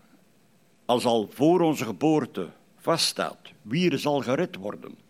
als 0.86 1.06
al 1.06 1.30
voor 1.32 1.62
onze 1.62 1.86
geboorte 1.86 2.50
vaststaat 2.78 3.40
wie 3.62 3.92
er 3.92 4.00
zal 4.00 4.22
gered 4.22 4.56
worden, 4.56 5.07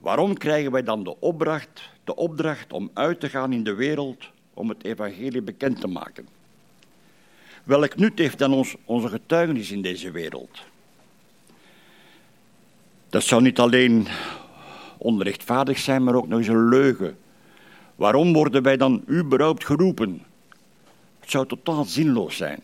waarom 0.00 0.36
krijgen 0.36 0.72
wij 0.72 0.82
dan 0.82 1.04
de 1.04 1.20
opdracht, 1.20 1.90
de 2.04 2.16
opdracht 2.16 2.72
om 2.72 2.90
uit 2.94 3.20
te 3.20 3.28
gaan 3.28 3.52
in 3.52 3.64
de 3.64 3.74
wereld 3.74 4.30
om 4.54 4.68
het 4.68 4.84
evangelie 4.84 5.42
bekend 5.42 5.80
te 5.80 5.86
maken? 5.86 6.28
Welk 7.64 7.96
nut 7.96 8.18
heeft 8.18 8.38
dan 8.38 8.52
ons, 8.52 8.76
onze 8.84 9.08
getuigenis 9.08 9.70
in 9.70 9.82
deze 9.82 10.10
wereld? 10.10 10.58
Dat 13.08 13.22
zou 13.22 13.42
niet 13.42 13.58
alleen 13.58 14.06
onrechtvaardig 14.98 15.78
zijn, 15.78 16.04
maar 16.04 16.14
ook 16.14 16.28
nog 16.28 16.38
eens 16.38 16.48
een 16.48 16.68
leugen. 16.68 17.18
Waarom 17.96 18.32
worden 18.32 18.62
wij 18.62 18.76
dan 18.76 19.04
überhaupt 19.08 19.64
geroepen? 19.64 20.22
Het 21.20 21.30
zou 21.30 21.46
totaal 21.46 21.84
zinloos 21.84 22.36
zijn. 22.36 22.60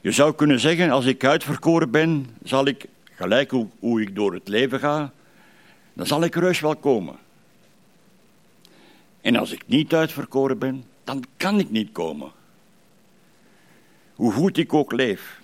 Je 0.00 0.10
zou 0.10 0.34
kunnen 0.34 0.60
zeggen, 0.60 0.90
als 0.90 1.06
ik 1.06 1.24
uitverkoren 1.24 1.90
ben, 1.90 2.26
zal 2.42 2.66
ik, 2.66 2.86
gelijk 3.04 3.50
hoe, 3.50 3.66
hoe 3.78 4.02
ik 4.02 4.14
door 4.14 4.34
het 4.34 4.48
leven 4.48 4.78
ga, 4.80 5.12
dan 5.94 6.06
zal 6.06 6.24
ik 6.24 6.34
rust 6.34 6.60
wel 6.60 6.76
komen. 6.76 7.16
En 9.20 9.36
als 9.36 9.52
ik 9.52 9.62
niet 9.66 9.94
uitverkoren 9.94 10.58
ben, 10.58 10.84
dan 11.04 11.24
kan 11.36 11.58
ik 11.58 11.70
niet 11.70 11.92
komen. 11.92 12.32
Hoe 14.14 14.32
goed 14.32 14.56
ik 14.56 14.74
ook 14.74 14.92
leef. 14.92 15.40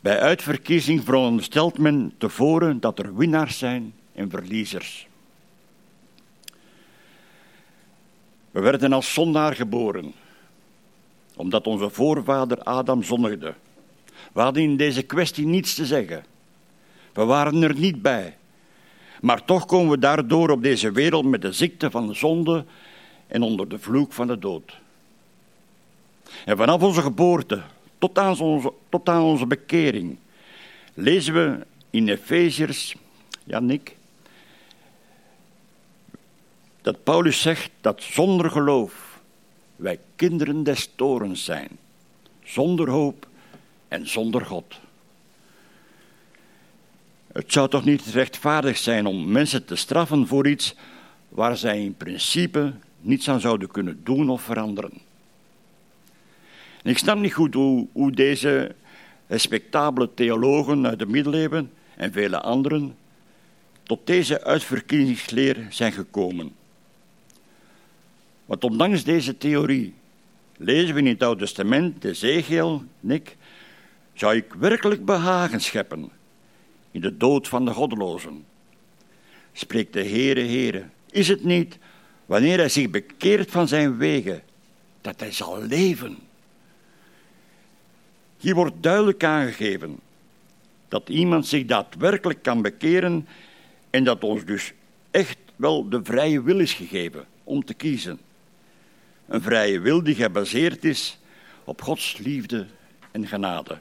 Bij 0.00 0.20
uitverkiezing 0.20 1.04
veronderstelt 1.04 1.78
men 1.78 2.14
tevoren 2.18 2.80
dat 2.80 2.98
er 2.98 3.16
winnaars 3.16 3.58
zijn 3.58 3.94
en 4.12 4.30
verliezers. 4.30 5.06
We 8.50 8.60
werden 8.60 8.92
als 8.92 9.12
zondaar 9.12 9.54
geboren, 9.54 10.12
omdat 11.36 11.66
onze 11.66 11.90
voorvader 11.90 12.62
Adam 12.62 13.02
zondigde. 13.02 13.54
We 14.32 14.40
hadden 14.40 14.62
in 14.62 14.76
deze 14.76 15.02
kwestie 15.02 15.46
niets 15.46 15.74
te 15.74 15.86
zeggen. 15.86 16.24
We 17.12 17.24
waren 17.24 17.62
er 17.62 17.74
niet 17.74 18.02
bij. 18.02 18.36
Maar 19.22 19.44
toch 19.44 19.66
komen 19.66 19.90
we 19.90 19.98
daardoor 19.98 20.50
op 20.50 20.62
deze 20.62 20.92
wereld 20.92 21.24
met 21.24 21.42
de 21.42 21.52
ziekte 21.52 21.90
van 21.90 22.06
de 22.06 22.14
zonde 22.14 22.64
en 23.26 23.42
onder 23.42 23.68
de 23.68 23.78
vloek 23.78 24.12
van 24.12 24.26
de 24.26 24.38
dood. 24.38 24.78
En 26.44 26.56
vanaf 26.56 26.82
onze 26.82 27.02
geboorte 27.02 27.62
tot 27.98 28.18
aan 28.18 28.40
onze, 28.40 28.72
tot 28.88 29.08
aan 29.08 29.22
onze 29.22 29.46
bekering 29.46 30.16
lezen 30.94 31.34
we 31.34 31.66
in 31.90 32.08
Efeziërs, 32.08 32.94
ja 33.44 33.60
Nick, 33.60 33.96
dat 36.80 37.02
Paulus 37.02 37.40
zegt 37.40 37.70
dat 37.80 38.02
zonder 38.02 38.50
geloof 38.50 39.20
wij 39.76 40.00
kinderen 40.16 40.62
des 40.62 40.90
torens 40.94 41.44
zijn, 41.44 41.78
zonder 42.44 42.90
hoop 42.90 43.26
en 43.88 44.08
zonder 44.08 44.46
God. 44.46 44.80
Het 47.32 47.52
zou 47.52 47.68
toch 47.68 47.84
niet 47.84 48.04
rechtvaardig 48.04 48.76
zijn 48.76 49.06
om 49.06 49.32
mensen 49.32 49.64
te 49.64 49.76
straffen 49.76 50.26
voor 50.26 50.48
iets 50.48 50.74
waar 51.28 51.56
zij 51.56 51.84
in 51.84 51.94
principe 51.94 52.72
niets 53.00 53.28
aan 53.28 53.40
zouden 53.40 53.70
kunnen 53.70 54.00
doen 54.04 54.30
of 54.30 54.42
veranderen. 54.42 54.92
En 56.82 56.90
ik 56.90 56.98
snap 56.98 57.18
niet 57.18 57.32
goed 57.32 57.54
hoe, 57.54 57.86
hoe 57.92 58.12
deze 58.12 58.74
respectabele 59.26 60.14
theologen 60.14 60.86
uit 60.86 60.98
de 60.98 61.06
middeleeuwen 61.06 61.72
en 61.96 62.12
vele 62.12 62.40
anderen 62.40 62.96
tot 63.82 64.06
deze 64.06 64.44
uitverkiezingsleer 64.44 65.66
zijn 65.70 65.92
gekomen. 65.92 66.52
Want 68.44 68.64
ondanks 68.64 69.04
deze 69.04 69.38
theorie 69.38 69.94
lezen 70.56 70.94
we 70.94 71.00
in 71.00 71.06
het 71.06 71.22
Oude 71.22 71.40
Testament, 71.40 72.04
Ezekiel, 72.04 72.84
Nick, 73.00 73.36
zou 74.14 74.36
ik 74.36 74.54
werkelijk 74.54 75.04
behagen 75.04 75.60
scheppen 75.60 76.10
in 76.92 77.00
de 77.00 77.16
dood 77.16 77.48
van 77.48 77.64
de 77.64 77.70
goddelozen. 77.70 78.44
Spreekt 79.52 79.92
de 79.92 80.04
Heere, 80.04 80.40
Heere, 80.40 80.84
is 81.10 81.28
het 81.28 81.44
niet 81.44 81.78
wanneer 82.26 82.58
hij 82.58 82.68
zich 82.68 82.90
bekeert 82.90 83.50
van 83.50 83.68
zijn 83.68 83.96
wegen, 83.96 84.42
dat 85.00 85.20
hij 85.20 85.32
zal 85.32 85.62
leven? 85.62 86.18
Hier 88.36 88.54
wordt 88.54 88.82
duidelijk 88.82 89.24
aangegeven 89.24 89.98
dat 90.88 91.08
iemand 91.08 91.46
zich 91.46 91.64
daadwerkelijk 91.64 92.42
kan 92.42 92.62
bekeren 92.62 93.28
en 93.90 94.04
dat 94.04 94.24
ons 94.24 94.44
dus 94.44 94.72
echt 95.10 95.38
wel 95.56 95.88
de 95.88 96.04
vrije 96.04 96.42
wil 96.42 96.58
is 96.58 96.72
gegeven 96.72 97.26
om 97.44 97.64
te 97.64 97.74
kiezen. 97.74 98.20
Een 99.26 99.42
vrije 99.42 99.80
wil 99.80 100.02
die 100.02 100.14
gebaseerd 100.14 100.84
is 100.84 101.18
op 101.64 101.82
Gods 101.82 102.18
liefde 102.18 102.66
en 103.10 103.26
genade. 103.26 103.78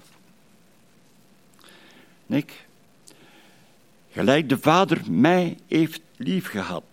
Nick, 2.25 2.65
gelijk 4.11 4.49
de 4.49 4.57
Vader 4.57 5.01
mij 5.11 5.57
heeft 5.67 6.01
liefgehad, 6.17 6.83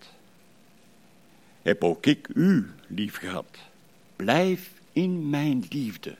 heb 1.62 1.84
ook 1.84 2.06
ik 2.06 2.28
u 2.34 2.70
liefgehad. 2.86 3.58
Blijf 4.16 4.70
in 4.92 5.30
mijn 5.30 5.64
liefde. 5.68 6.16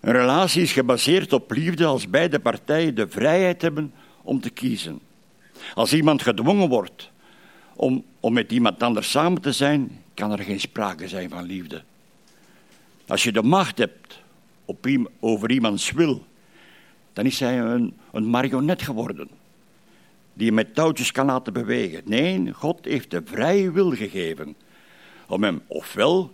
Een 0.00 0.12
relatie 0.12 0.62
is 0.62 0.72
gebaseerd 0.72 1.32
op 1.32 1.50
liefde 1.50 1.84
als 1.84 2.10
beide 2.10 2.38
partijen 2.38 2.94
de 2.94 3.08
vrijheid 3.08 3.62
hebben 3.62 3.92
om 4.22 4.40
te 4.40 4.50
kiezen. 4.50 5.00
Als 5.74 5.92
iemand 5.92 6.22
gedwongen 6.22 6.68
wordt 6.68 7.10
om, 7.74 8.04
om 8.20 8.32
met 8.32 8.52
iemand 8.52 8.82
anders 8.82 9.10
samen 9.10 9.42
te 9.42 9.52
zijn, 9.52 10.02
kan 10.14 10.32
er 10.32 10.38
geen 10.38 10.60
sprake 10.60 11.08
zijn 11.08 11.30
van 11.30 11.44
liefde. 11.44 11.82
Als 13.06 13.22
je 13.22 13.32
de 13.32 13.42
macht 13.42 13.78
hebt 13.78 14.20
op, 14.64 14.86
over 15.20 15.50
iemands 15.50 15.90
wil, 15.90 16.26
dan 17.16 17.26
is 17.26 17.40
hij 17.40 17.58
een, 17.60 17.96
een 18.12 18.30
marionet 18.30 18.82
geworden. 18.82 19.28
Die 20.32 20.46
je 20.46 20.52
met 20.52 20.74
touwtjes 20.74 21.12
kan 21.12 21.26
laten 21.26 21.52
bewegen. 21.52 22.02
Nee, 22.04 22.52
God 22.52 22.84
heeft 22.84 23.10
de 23.10 23.22
vrije 23.24 23.70
wil 23.70 23.90
gegeven 23.90 24.56
om 25.28 25.42
hem 25.42 25.62
ofwel 25.66 26.32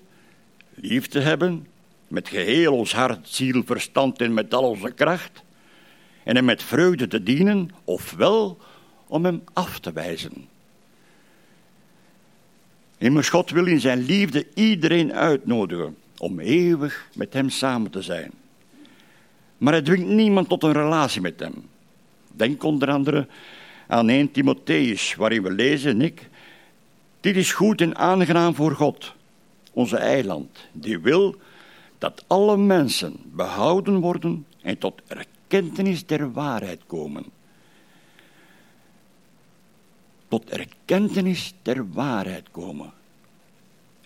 lief 0.74 1.06
te 1.06 1.18
hebben 1.18 1.66
met 2.08 2.28
geheel 2.28 2.76
ons 2.76 2.92
hart, 2.94 3.28
ziel, 3.28 3.62
verstand 3.64 4.20
en 4.20 4.34
met 4.34 4.54
al 4.54 4.62
onze 4.62 4.90
kracht, 4.90 5.42
en 6.24 6.36
hem 6.36 6.44
met 6.44 6.62
vreugde 6.62 7.06
te 7.06 7.22
dienen, 7.22 7.70
ofwel 7.84 8.58
om 9.06 9.24
hem 9.24 9.42
af 9.52 9.78
te 9.78 9.92
wijzen. 9.92 10.48
Immers 12.98 13.28
God 13.28 13.50
wil 13.50 13.66
in 13.66 13.80
zijn 13.80 14.04
liefde 14.04 14.46
iedereen 14.54 15.12
uitnodigen 15.12 15.96
om 16.18 16.40
eeuwig 16.40 17.08
met 17.14 17.32
hem 17.32 17.48
samen 17.48 17.90
te 17.90 18.02
zijn. 18.02 18.41
Maar 19.62 19.72
hij 19.72 19.82
dwingt 19.82 20.06
niemand 20.06 20.48
tot 20.48 20.62
een 20.62 20.72
relatie 20.72 21.20
met 21.20 21.40
hem. 21.40 21.68
Denk 22.32 22.62
onder 22.62 22.90
andere 22.90 23.26
aan 23.86 24.08
1 24.08 24.30
Timotheus, 24.30 25.14
waarin 25.14 25.42
we 25.42 25.50
lezen, 25.50 26.00
ik, 26.00 26.28
dit 27.20 27.36
is 27.36 27.52
goed 27.52 27.80
en 27.80 27.96
aangenaam 27.96 28.54
voor 28.54 28.72
God, 28.74 29.14
onze 29.72 29.96
eiland, 29.96 30.58
die 30.72 30.98
wil 30.98 31.36
dat 31.98 32.24
alle 32.26 32.56
mensen 32.56 33.16
behouden 33.24 34.00
worden 34.00 34.46
en 34.62 34.78
tot 34.78 35.02
erkentenis 35.06 36.06
der 36.06 36.32
waarheid 36.32 36.80
komen. 36.86 37.24
Tot 40.28 40.50
erkentenis 40.50 41.54
der 41.62 41.92
waarheid 41.92 42.50
komen. 42.50 42.92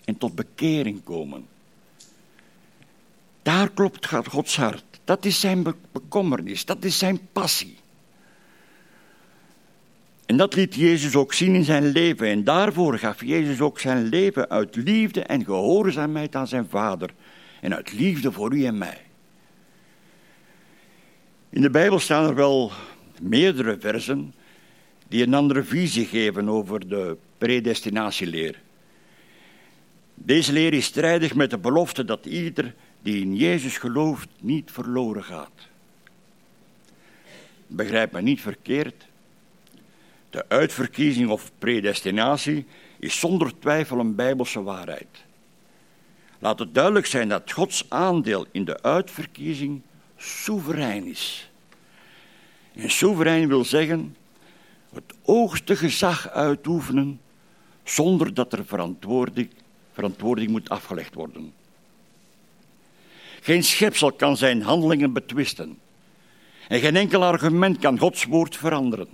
En 0.05 0.17
tot 0.17 0.35
bekering 0.35 1.03
komen. 1.03 1.47
Daar 3.41 3.69
klopt 3.69 4.07
Gods 4.07 4.57
hart. 4.57 4.86
Dat 5.07 5.25
is 5.25 5.39
zijn 5.39 5.65
bekommernis, 5.91 6.65
dat 6.65 6.83
is 6.83 6.97
zijn 6.97 7.19
passie. 7.31 7.77
En 10.25 10.37
dat 10.37 10.55
liet 10.55 10.75
Jezus 10.75 11.15
ook 11.15 11.33
zien 11.33 11.55
in 11.55 11.63
zijn 11.63 11.85
leven. 11.85 12.27
En 12.27 12.43
daarvoor 12.43 12.97
gaf 12.97 13.23
Jezus 13.23 13.61
ook 13.61 13.79
zijn 13.79 14.05
leven 14.05 14.49
uit 14.49 14.75
liefde 14.75 15.21
en 15.21 15.45
gehoorzaamheid 15.45 16.35
aan 16.35 16.47
zijn 16.47 16.67
Vader. 16.69 17.09
En 17.61 17.75
uit 17.75 17.93
liefde 17.93 18.31
voor 18.31 18.53
u 18.53 18.65
en 18.65 18.77
mij. 18.77 19.01
In 21.49 21.61
de 21.61 21.69
Bijbel 21.69 21.99
staan 21.99 22.27
er 22.27 22.35
wel 22.35 22.71
meerdere 23.21 23.77
versen 23.79 24.33
die 25.07 25.23
een 25.23 25.33
andere 25.33 25.63
visie 25.63 26.05
geven 26.05 26.49
over 26.49 26.89
de 26.89 27.17
predestinatieleer. 27.37 28.61
Deze 30.13 30.53
leer 30.53 30.73
is 30.73 30.85
strijdig 30.85 31.35
met 31.35 31.49
de 31.49 31.57
belofte 31.57 32.05
dat 32.05 32.25
ieder 32.25 32.75
die 33.01 33.21
in 33.21 33.35
Jezus 33.35 33.77
gelooft 33.77 34.29
niet 34.39 34.71
verloren 34.71 35.23
gaat. 35.23 35.67
Begrijp 37.67 38.11
me 38.11 38.21
niet 38.21 38.41
verkeerd. 38.41 39.05
De 40.29 40.45
uitverkiezing 40.47 41.29
of 41.29 41.51
predestinatie 41.57 42.65
is 42.99 43.19
zonder 43.19 43.59
twijfel 43.59 43.99
een 43.99 44.15
bijbelse 44.15 44.63
waarheid. 44.63 45.25
Laat 46.39 46.59
het 46.59 46.73
duidelijk 46.73 47.05
zijn 47.05 47.29
dat 47.29 47.51
Gods 47.51 47.85
aandeel 47.89 48.45
in 48.51 48.65
de 48.65 48.81
uitverkiezing 48.83 49.81
soeverein 50.17 51.05
is. 51.05 51.49
En 52.73 52.89
soeverein 52.89 53.47
wil 53.47 53.65
zeggen 53.65 54.15
het 54.93 55.13
hoogste 55.23 55.75
gezag 55.75 56.29
uitoefenen 56.29 57.21
zonder 57.83 58.33
dat 58.33 58.53
er 58.53 58.65
verantwoording, 58.65 59.49
verantwoording 59.93 60.49
moet 60.49 60.69
afgelegd 60.69 61.13
worden. 61.13 61.53
Geen 63.41 63.63
schepsel 63.63 64.11
kan 64.11 64.37
zijn 64.37 64.61
handelingen 64.61 65.13
betwisten. 65.13 65.79
En 66.67 66.79
geen 66.79 66.95
enkel 66.95 67.23
argument 67.23 67.77
kan 67.77 67.99
Gods 67.99 68.23
woord 68.23 68.55
veranderen. 68.55 69.07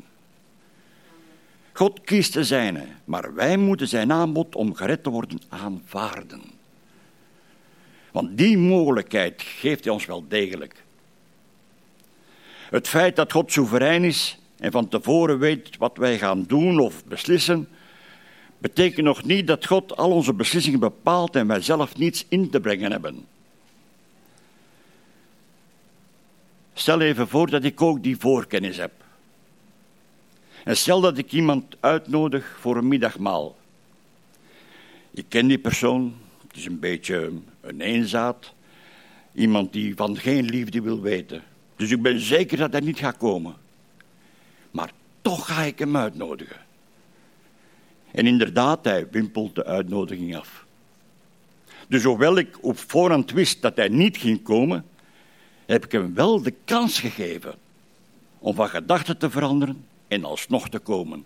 God 1.74 2.02
kiest 2.02 2.34
de 2.34 2.44
zijne, 2.44 2.86
maar 3.06 3.34
wij 3.34 3.58
moeten 3.58 3.88
zijn 3.88 4.12
aanbod 4.12 4.56
om 4.56 4.76
gered 4.76 5.04
te 5.04 5.10
worden 5.10 5.42
aanvaarden. 5.50 6.42
Want 8.12 8.38
die 8.38 8.58
mogelijkheid 8.58 9.42
geeft 9.42 9.84
hij 9.84 9.94
ons 9.94 10.06
wel 10.06 10.26
degelijk. 10.28 10.84
Het 12.70 12.88
feit 12.88 13.16
dat 13.16 13.32
God 13.32 13.52
soeverein 13.52 14.04
is 14.04 14.38
en 14.58 14.72
van 14.72 14.88
tevoren 14.88 15.40
weet 15.40 15.78
wat 15.78 15.98
wij 15.98 16.18
gaan 16.18 16.44
doen 16.44 16.80
of 16.80 17.06
beslissen, 17.06 17.68
betekent 18.58 19.06
nog 19.06 19.24
niet 19.24 19.48
dat 19.48 19.66
God 19.66 19.98
al 19.98 20.12
onze 20.12 20.34
beslissingen 20.34 20.80
bepaalt 20.80 21.36
en 21.36 21.48
wij 21.48 21.62
zelf 21.62 21.98
niets 21.98 22.26
in 22.30 22.50
te 22.50 22.60
brengen 22.60 22.92
hebben. 22.92 23.26
Stel 26.84 27.02
even 27.02 27.28
voor 27.28 27.50
dat 27.50 27.64
ik 27.64 27.82
ook 27.82 28.04
die 28.04 28.18
voorkennis 28.18 28.78
heb. 28.78 28.92
En 30.64 30.78
stel 30.78 31.02
dat 31.02 31.18
ik 31.18 31.32
iemand 31.32 31.76
uitnodig 31.80 32.58
voor 32.60 32.78
een 32.78 32.88
middagmaal. 32.88 33.56
Ik 35.12 35.26
ken 35.30 35.48
die 35.48 35.58
persoon, 35.58 36.16
het 36.48 36.58
is 36.58 36.66
een 36.66 36.80
beetje 36.80 37.32
een 37.62 37.82
eenzaad, 37.82 38.54
iemand 39.34 39.74
die 39.74 39.96
van 39.96 40.18
geen 40.18 40.46
liefde 40.46 40.82
wil 40.82 41.02
weten. 41.02 41.44
Dus 41.76 41.92
ik 41.92 42.02
ben 42.02 42.20
zeker 42.20 42.58
dat 42.58 42.72
hij 42.72 42.82
niet 42.82 43.00
gaat 43.00 43.18
komen. 43.18 43.56
Maar 44.72 44.92
toch 45.22 45.46
ga 45.46 45.62
ik 45.62 45.80
hem 45.80 45.98
uitnodigen. 45.98 46.62
En 48.12 48.28
inderdaad, 48.28 48.86
hij 48.86 49.08
wimpelt 49.12 49.56
de 49.56 49.66
uitnodiging 49.66 50.38
af. 50.38 50.66
Dus 51.88 52.04
hoewel 52.04 52.38
ik 52.38 52.58
op 52.62 52.78
voorhand 52.78 53.32
wist 53.32 53.62
dat 53.62 53.76
hij 53.76 53.88
niet 53.88 54.18
ging 54.18 54.44
komen, 54.44 54.86
heb 55.74 55.86
ik 55.86 55.92
hem 55.92 56.14
wel 56.14 56.42
de 56.42 56.54
kans 56.66 57.00
gegeven 57.00 57.56
om 58.40 58.56
van 58.56 58.70
gedachten 58.70 59.18
te 59.18 59.30
veranderen 59.30 59.86
en 60.08 60.24
alsnog 60.24 60.70
te 60.70 60.80
komen. 60.80 61.26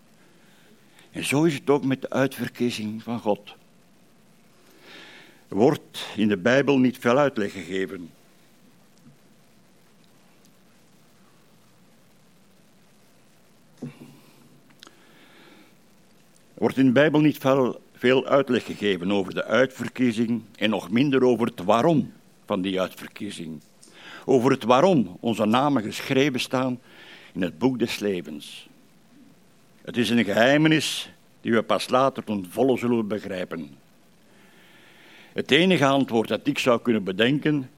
En 1.12 1.26
zo 1.26 1.44
is 1.44 1.54
het 1.54 1.70
ook 1.70 1.84
met 1.84 2.02
de 2.02 2.10
uitverkiezing 2.10 3.04
van 3.04 3.20
God. 3.20 3.56
Er 5.48 5.56
wordt 5.56 6.06
in 6.16 6.28
de 6.28 6.38
Bijbel 6.38 6.78
niet 6.78 6.98
veel 6.98 7.18
uitleg 7.18 7.52
gegeven. 7.52 8.10
Er 16.54 16.64
wordt 16.64 16.78
in 16.78 16.86
de 16.86 16.92
Bijbel 16.92 17.20
niet 17.20 17.38
veel, 17.38 17.82
veel 17.94 18.26
uitleg 18.26 18.66
gegeven 18.66 19.12
over 19.12 19.34
de 19.34 19.44
uitverkiezing 19.44 20.42
en 20.56 20.70
nog 20.70 20.90
minder 20.90 21.24
over 21.24 21.48
het 21.48 21.64
waarom 21.64 22.14
van 22.46 22.62
die 22.62 22.82
uitverkiezing. 22.82 23.62
Over 24.30 24.52
het 24.52 24.63
waarom 24.63 25.18
onze 25.20 25.46
namen 25.46 25.84
geschreven 25.84 26.40
staan 26.40 26.80
in 27.34 27.42
het 27.42 27.58
boek 27.58 27.80
des 27.80 28.00
levens. 28.00 28.68
Het 29.82 29.98
is 29.98 30.10
een 30.10 30.24
geheimenis 30.24 31.10
die 31.42 31.52
we 31.52 31.63
pas 31.63 31.90
later 31.90 32.24
ten 32.24 32.46
volle 32.50 32.78
zullen 32.78 33.08
begrijpen. 33.08 33.78
Het 35.34 35.52
enige 35.52 35.86
antwoord 35.86 36.28
dat 36.28 36.48
ik 36.48 36.60
zou 36.60 36.82
kunnen 36.82 37.04
bedenken, 37.04 37.70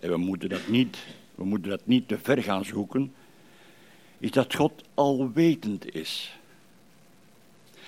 en 0.00 0.10
we 0.10 0.16
moeten 0.16 0.48
dat 0.48 0.68
niet, 0.68 0.98
we 1.34 1.44
moeten 1.44 1.70
dat 1.70 1.86
niet 1.86 2.08
te 2.08 2.18
ver 2.18 2.42
gaan 2.42 2.64
zoeken, 2.64 3.14
is 4.18 4.30
dat 4.30 4.54
God 4.54 4.82
alwetend 4.94 5.94
is. 5.94 6.38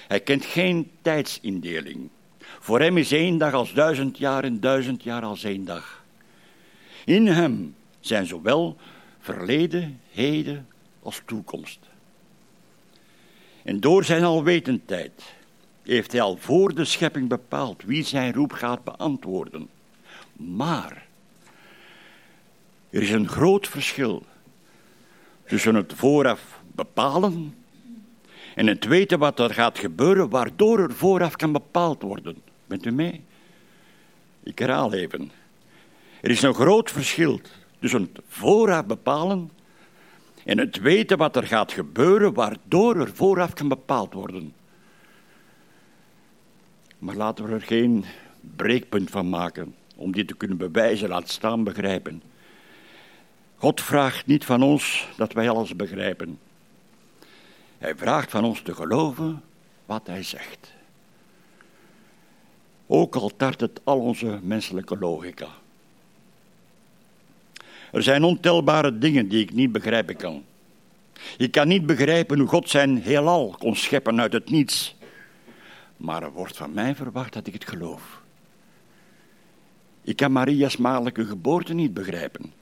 Hij 0.09 0.21
kent 0.21 0.45
geen 0.45 0.91
tijdsindeling. 1.03 2.09
Voor 2.39 2.81
hem 2.81 2.97
is 2.97 3.13
één 3.13 3.39
dag 3.39 3.53
als 3.53 3.73
duizend 3.73 4.19
jaar 4.19 4.45
en 4.45 4.61
duizend 4.61 5.03
jaar 5.03 5.23
als 5.23 5.45
één 5.45 5.65
dag. 5.65 6.05
In 7.05 7.27
hem 7.27 7.75
zijn 8.01 8.27
zowel 8.27 8.77
verleden, 9.19 10.01
heden 10.11 10.69
als 11.03 11.23
toekomst. 11.25 11.79
En 13.63 13.81
door 13.81 14.05
zijn 14.05 14.25
alwetendheid 14.25 15.35
heeft 15.83 16.13
hij 16.13 16.21
al 16.21 16.37
voor 16.37 16.75
de 16.75 16.85
schepping 16.85 17.29
bepaald 17.29 17.83
wie 17.83 18.05
zijn 18.05 18.33
roep 18.33 18.53
gaat 18.53 18.85
beantwoorden. 18.85 19.69
Maar 20.33 21.07
er 22.91 23.03
is 23.03 23.11
een 23.11 23.29
groot 23.29 23.69
verschil 23.69 24.23
tussen 25.47 25.75
het 25.75 25.93
vooraf 25.95 26.61
bepalen 26.73 27.55
en 28.55 28.67
het 28.67 28.85
weten 28.85 29.19
wat 29.19 29.39
er 29.39 29.55
gaat 29.55 29.79
gebeuren, 29.79 30.29
waardoor 30.29 30.79
er 30.79 30.95
vooraf 30.95 31.37
kan 31.37 31.53
bepaald 31.53 32.03
worden. 32.03 32.43
Bent 32.67 32.87
u 32.87 32.91
mee? 32.91 33.25
Ik 34.43 34.59
herhaal 34.59 34.93
even. 34.93 35.31
Er 36.21 36.31
is 36.31 36.43
een 36.43 36.55
groot 36.55 36.91
verschil 36.91 37.41
tussen 37.81 38.03
het 38.03 38.21
vooraf 38.29 38.87
bepalen 38.87 39.51
en 40.45 40.59
het 40.59 40.81
weten 40.81 41.19
wat 41.19 41.37
er 41.37 41.47
gaat 41.47 41.73
gebeuren, 41.73 42.35
waardoor 42.35 42.97
er 42.97 43.15
vooraf 43.15 43.53
kan 43.53 43.69
bepaald 43.69 44.13
worden. 44.13 44.55
Maar 46.99 47.15
laten 47.15 47.47
we 47.47 47.53
er 47.53 47.63
geen 47.63 48.05
breekpunt 48.41 49.11
van 49.11 49.29
maken 49.29 49.75
om 49.97 50.13
dit 50.13 50.29
te 50.29 50.37
kunnen 50.37 50.57
bewijzen, 50.57 51.09
laat 51.09 51.29
staan 51.29 51.65
begrijpen. 51.65 52.23
God 53.57 53.81
vraagt 53.81 54.27
niet 54.27 54.45
van 54.45 54.63
ons 54.63 55.09
dat 55.17 55.33
wij 55.33 55.51
alles 55.51 55.77
begrijpen. 55.77 56.39
Hij 57.79 57.97
vraagt 57.97 58.31
van 58.31 58.45
ons 58.45 58.63
te 58.63 58.75
geloven 58.75 59.43
wat 59.87 60.07
hij 60.07 60.23
zegt. 60.23 60.73
Ook 62.87 63.15
al 63.15 63.37
tart 63.37 63.61
het 63.61 63.81
al 63.85 64.01
onze 64.01 64.39
menselijke 64.43 64.99
logica. 64.99 65.49
Er 67.93 68.03
zijn 68.03 68.25
ontelbare 68.25 68.99
dingen 68.99 69.29
die 69.29 69.43
ik 69.43 69.53
niet 69.53 69.73
begrijpen 69.73 70.17
kan. 70.17 70.45
Ik 71.37 71.51
kan 71.51 71.69
niet 71.69 71.87
begrijpen 71.87 72.39
hoe 72.39 72.49
God 72.49 72.71
zijn 72.71 73.03
heelal 73.03 73.55
kon 73.59 73.77
scheppen 73.77 74.21
uit 74.21 74.33
het 74.33 74.51
niets. 74.51 74.97
Maar 75.97 76.23
er 76.23 76.33
wordt 76.33 76.57
van 76.57 76.73
mij 76.73 76.95
verwacht 76.95 77.33
dat 77.33 77.47
ik 77.47 77.53
het 77.53 77.69
geloof. 77.69 78.23
Ik 80.03 80.17
kan 80.17 80.33
Maria's 80.33 80.77
maagdelijke 80.77 81.25
geboorte 81.25 81.75
niet 81.75 81.95
begrijpen. 81.95 82.53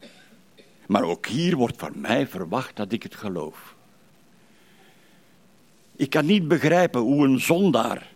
Maar 0.86 1.02
ook 1.02 1.26
hier 1.26 1.56
wordt 1.56 1.76
van 1.76 1.92
mij 2.00 2.26
verwacht 2.26 2.76
dat 2.76 2.92
ik 2.92 3.02
het 3.02 3.14
geloof. 3.14 3.74
Ik 5.96 6.10
kan 6.10 6.26
niet 6.26 6.48
begrijpen 6.48 7.00
hoe 7.00 7.24
een 7.24 7.40
zondaar, 7.40 8.10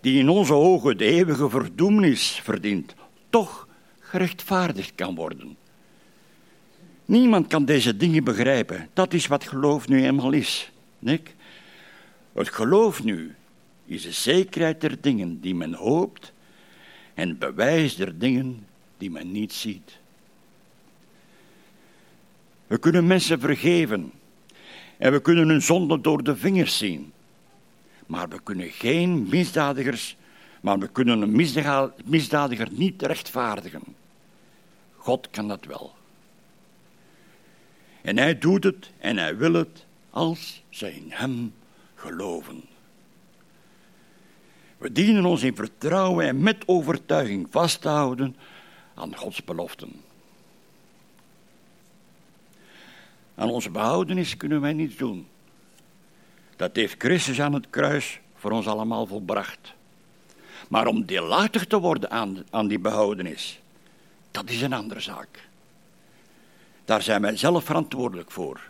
die 0.00 0.18
in 0.18 0.28
onze 0.28 0.54
ogen 0.54 0.98
de 0.98 1.04
eeuwige 1.04 1.50
verdoemenis 1.50 2.40
verdient, 2.42 2.94
toch 3.30 3.68
gerechtvaardigd 3.98 4.94
kan 4.94 5.14
worden. 5.14 5.56
Niemand 7.10 7.46
kan 7.46 7.64
deze 7.64 7.96
dingen 7.96 8.24
begrijpen. 8.24 8.88
Dat 8.92 9.12
is 9.12 9.26
wat 9.26 9.44
geloof 9.44 9.88
nu 9.88 10.04
eenmaal 10.04 10.32
is. 10.32 10.70
Nick? 10.98 11.34
Het 12.32 12.48
geloof 12.48 13.04
nu 13.04 13.34
is 13.84 14.02
de 14.02 14.12
zekerheid 14.12 14.80
der 14.80 15.00
dingen 15.00 15.40
die 15.40 15.54
men 15.54 15.74
hoopt 15.74 16.32
en 17.14 17.28
het 17.28 17.38
bewijs 17.38 17.96
der 17.96 18.18
dingen 18.18 18.66
die 18.98 19.10
men 19.10 19.32
niet 19.32 19.52
ziet. 19.52 19.98
We 22.66 22.78
kunnen 22.78 23.06
mensen 23.06 23.40
vergeven 23.40 24.12
en 24.98 25.12
we 25.12 25.20
kunnen 25.20 25.48
hun 25.48 25.62
zonde 25.62 26.00
door 26.00 26.22
de 26.22 26.36
vingers 26.36 26.78
zien. 26.78 27.12
Maar 28.06 28.28
we 28.28 28.40
kunnen 28.42 28.70
geen 28.70 29.28
misdadigers, 29.28 30.16
maar 30.60 30.78
we 30.78 30.88
kunnen 30.88 31.22
een 31.22 31.36
misdadiger 32.04 32.68
niet 32.70 33.02
rechtvaardigen. 33.02 33.82
God 34.96 35.30
kan 35.30 35.48
dat 35.48 35.64
wel. 35.64 35.98
En 38.02 38.18
hij 38.18 38.38
doet 38.38 38.64
het 38.64 38.90
en 38.98 39.16
hij 39.16 39.36
wil 39.36 39.52
het 39.52 39.84
als 40.10 40.62
zij 40.68 40.90
in 40.90 41.06
hem 41.08 41.54
geloven. 41.94 42.62
We 44.78 44.92
dienen 44.92 45.24
ons 45.24 45.42
in 45.42 45.54
vertrouwen 45.54 46.26
en 46.26 46.42
met 46.42 46.62
overtuiging 46.66 47.46
vast 47.50 47.80
te 47.80 47.88
houden 47.88 48.36
aan 48.94 49.16
Gods 49.16 49.44
beloften. 49.44 50.02
Aan 53.34 53.50
onze 53.50 53.70
behoudenis 53.70 54.36
kunnen 54.36 54.60
wij 54.60 54.72
niets 54.72 54.96
doen. 54.96 55.26
Dat 56.56 56.76
heeft 56.76 56.94
Christus 56.98 57.40
aan 57.40 57.52
het 57.52 57.70
kruis 57.70 58.20
voor 58.34 58.50
ons 58.50 58.66
allemaal 58.66 59.06
volbracht. 59.06 59.72
Maar 60.68 60.86
om 60.86 61.06
deelachtig 61.06 61.66
te 61.66 61.78
worden 61.78 62.10
aan, 62.10 62.44
aan 62.50 62.68
die 62.68 62.78
behoudenis, 62.78 63.60
dat 64.30 64.50
is 64.50 64.62
een 64.62 64.72
andere 64.72 65.00
zaak. 65.00 65.48
Daar 66.90 67.02
zijn 67.02 67.22
wij 67.22 67.36
zelf 67.36 67.64
verantwoordelijk 67.64 68.30
voor. 68.30 68.60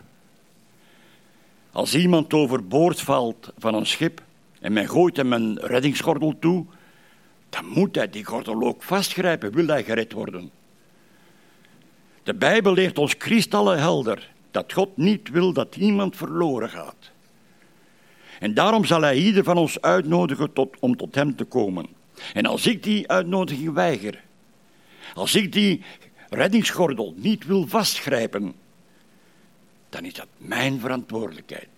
Als 1.73 1.95
iemand 1.95 2.33
overboord 2.33 3.01
valt 3.01 3.53
van 3.59 3.75
een 3.75 3.87
schip 3.87 4.23
en 4.61 4.73
men 4.73 4.89
gooit 4.89 5.17
hem 5.17 5.33
een 5.33 5.59
reddingsgordel 5.61 6.39
toe, 6.39 6.67
dan 7.49 7.67
moet 7.67 7.95
hij 7.95 8.11
die 8.11 8.25
gordel 8.25 8.63
ook 8.63 8.83
vastgrijpen, 8.83 9.53
wil 9.53 9.67
hij 9.67 9.85
gered 9.85 10.13
worden. 10.13 10.51
De 12.23 12.35
Bijbel 12.35 12.73
leert 12.73 12.99
ons 12.99 13.17
kristallenhelder 13.17 14.31
dat 14.51 14.73
God 14.73 14.97
niet 14.97 15.31
wil 15.31 15.53
dat 15.53 15.77
iemand 15.77 16.17
verloren 16.17 16.69
gaat. 16.69 17.11
En 18.39 18.55
daarom 18.55 18.85
zal 18.85 19.01
hij 19.01 19.17
ieder 19.17 19.45
van 19.45 19.57
ons 19.57 19.81
uitnodigen 19.81 20.53
tot, 20.53 20.77
om 20.81 20.97
tot 20.97 21.15
hem 21.15 21.37
te 21.37 21.45
komen. 21.45 21.87
En 22.33 22.47
als 22.47 22.67
ik 22.67 22.83
die 22.83 23.09
uitnodiging 23.09 23.73
weiger, 23.73 24.21
als 25.15 25.35
ik 25.35 25.53
die 25.53 25.83
reddingsgordel 26.31 27.15
niet 27.17 27.47
wil 27.47 27.67
vastgrijpen, 27.67 28.55
dan 29.89 30.05
is 30.05 30.15
dat 30.15 30.29
mijn 30.37 30.81
verantwoordelijkheid. 30.81 31.69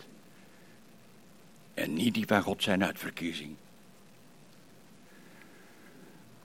En 1.74 1.94
niet 1.94 2.14
die 2.14 2.26
van 2.26 2.42
God 2.42 2.62
zijn 2.62 2.84
uitverkiezing. 2.84 3.54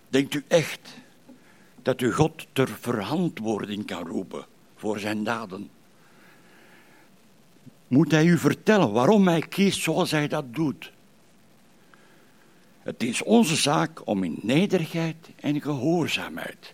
Denkt 0.09 0.33
u 0.33 0.43
echt 0.47 0.93
dat 1.81 2.01
u 2.01 2.13
God 2.13 2.47
ter 2.53 2.67
verantwoording 2.67 3.85
kan 3.85 4.07
roepen 4.07 4.45
voor 4.75 4.99
zijn 4.99 5.23
daden? 5.23 5.69
Moet 7.87 8.11
hij 8.11 8.25
u 8.25 8.37
vertellen 8.37 8.91
waarom 8.91 9.27
hij 9.27 9.41
kiest 9.41 9.81
zoals 9.81 10.11
hij 10.11 10.27
dat 10.27 10.53
doet? 10.53 10.91
Het 12.79 13.03
is 13.03 13.23
onze 13.23 13.55
zaak 13.55 14.07
om 14.07 14.23
in 14.23 14.39
nederigheid 14.41 15.29
en 15.35 15.61
gehoorzaamheid 15.61 16.73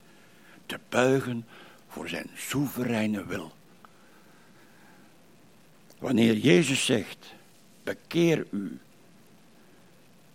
buigen 0.90 1.46
voor 1.88 2.10
zijn 2.10 2.30
soevereine 2.36 3.26
wil. 3.26 3.52
Wanneer 6.00 6.38
Jezus 6.38 6.86
zegt, 6.86 7.34
bekeer 7.84 8.46
u, 8.52 8.80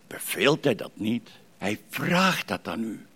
beveelt 0.06 0.64
hij 0.64 0.74
dat 0.74 0.92
niet, 0.94 1.30
hij 1.58 1.80
vraagt 1.88 2.48
dat 2.48 2.68
aan 2.68 2.82
u. 2.82 3.06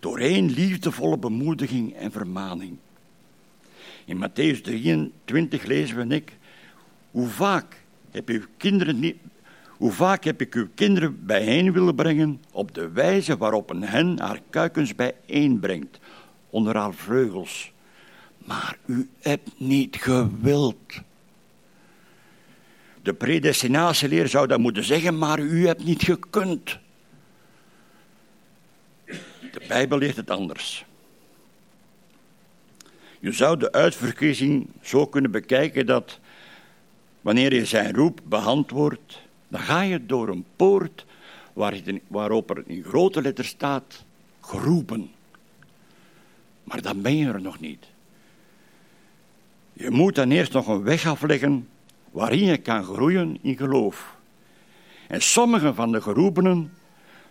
Door 0.00 0.18
één 0.18 0.50
liefdevolle 0.50 1.18
bemoediging 1.18 1.94
en 1.94 2.12
vermaning. 2.12 2.76
In 4.04 4.28
Matthäus 4.28 4.60
23 4.62 5.64
lezen 5.64 6.08
we 6.08 6.14
ik, 6.14 6.32
hoe 7.10 7.28
vaak 7.28 7.76
heb 8.10 8.28
uw 8.28 8.44
kinderen 8.56 8.98
niet, 8.98 9.16
hoe 9.78 9.92
vaak 9.92 10.24
heb 10.24 10.40
ik 10.40 10.54
uw 10.54 10.68
kinderen 10.74 11.26
bijeen 11.26 11.72
willen 11.72 11.94
brengen 11.94 12.42
op 12.52 12.74
de 12.74 12.88
wijze 12.90 13.36
waarop 13.36 13.70
een 13.70 13.82
hen 13.82 14.18
haar 14.20 14.40
kuikens 14.50 14.94
bijeenbrengt 14.94 15.98
onder 16.50 16.76
haar 16.76 16.94
vleugels. 16.94 17.72
Maar 18.44 18.78
u 18.86 19.10
hebt 19.20 19.50
niet 19.56 19.96
gewild. 19.96 21.00
De 23.02 23.14
predestinatieleer 23.14 24.28
zou 24.28 24.46
dat 24.46 24.58
moeten 24.58 24.84
zeggen, 24.84 25.18
maar 25.18 25.38
u 25.40 25.66
hebt 25.66 25.84
niet 25.84 26.02
gekund. 26.02 26.78
De 29.52 29.62
Bijbel 29.68 29.98
leert 29.98 30.16
het 30.16 30.30
anders. 30.30 30.84
Je 33.20 33.32
zou 33.32 33.58
de 33.58 33.72
uitverkiezing 33.72 34.68
zo 34.82 35.06
kunnen 35.06 35.30
bekijken 35.30 35.86
dat 35.86 36.18
wanneer 37.20 37.54
je 37.54 37.64
zijn 37.64 37.94
roep 37.94 38.20
beantwoordt, 38.24 39.20
dan 39.48 39.60
ga 39.60 39.80
je 39.80 40.06
door 40.06 40.28
een 40.28 40.44
poort 40.56 41.06
waarop 42.08 42.50
er 42.50 42.62
in 42.66 42.82
grote 42.82 43.22
letters 43.22 43.48
staat 43.48 44.04
geroepen. 44.40 45.10
Maar 46.64 46.82
dan 46.82 47.02
ben 47.02 47.16
je 47.16 47.26
er 47.26 47.40
nog 47.40 47.60
niet. 47.60 47.86
Je 49.72 49.90
moet 49.90 50.14
dan 50.14 50.30
eerst 50.30 50.52
nog 50.52 50.66
een 50.66 50.82
weg 50.82 51.06
afleggen 51.06 51.68
waarin 52.10 52.44
je 52.44 52.56
kan 52.56 52.84
groeien 52.84 53.38
in 53.42 53.56
geloof. 53.56 54.16
En 55.08 55.22
sommige 55.22 55.74
van 55.74 55.92
de 55.92 56.00
geroepenen 56.00 56.72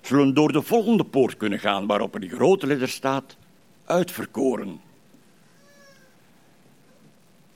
zullen 0.02 0.34
door 0.34 0.52
de 0.52 0.62
volgende 0.62 1.04
poort 1.04 1.38
kunnen 1.38 1.60
gaan 1.60 1.88
waarop 1.88 2.16
er 2.16 2.24
in 2.24 2.30
grote 2.30 2.68
letters 2.68 2.94
staat 2.94 3.38
uitverkoren. 3.86 4.80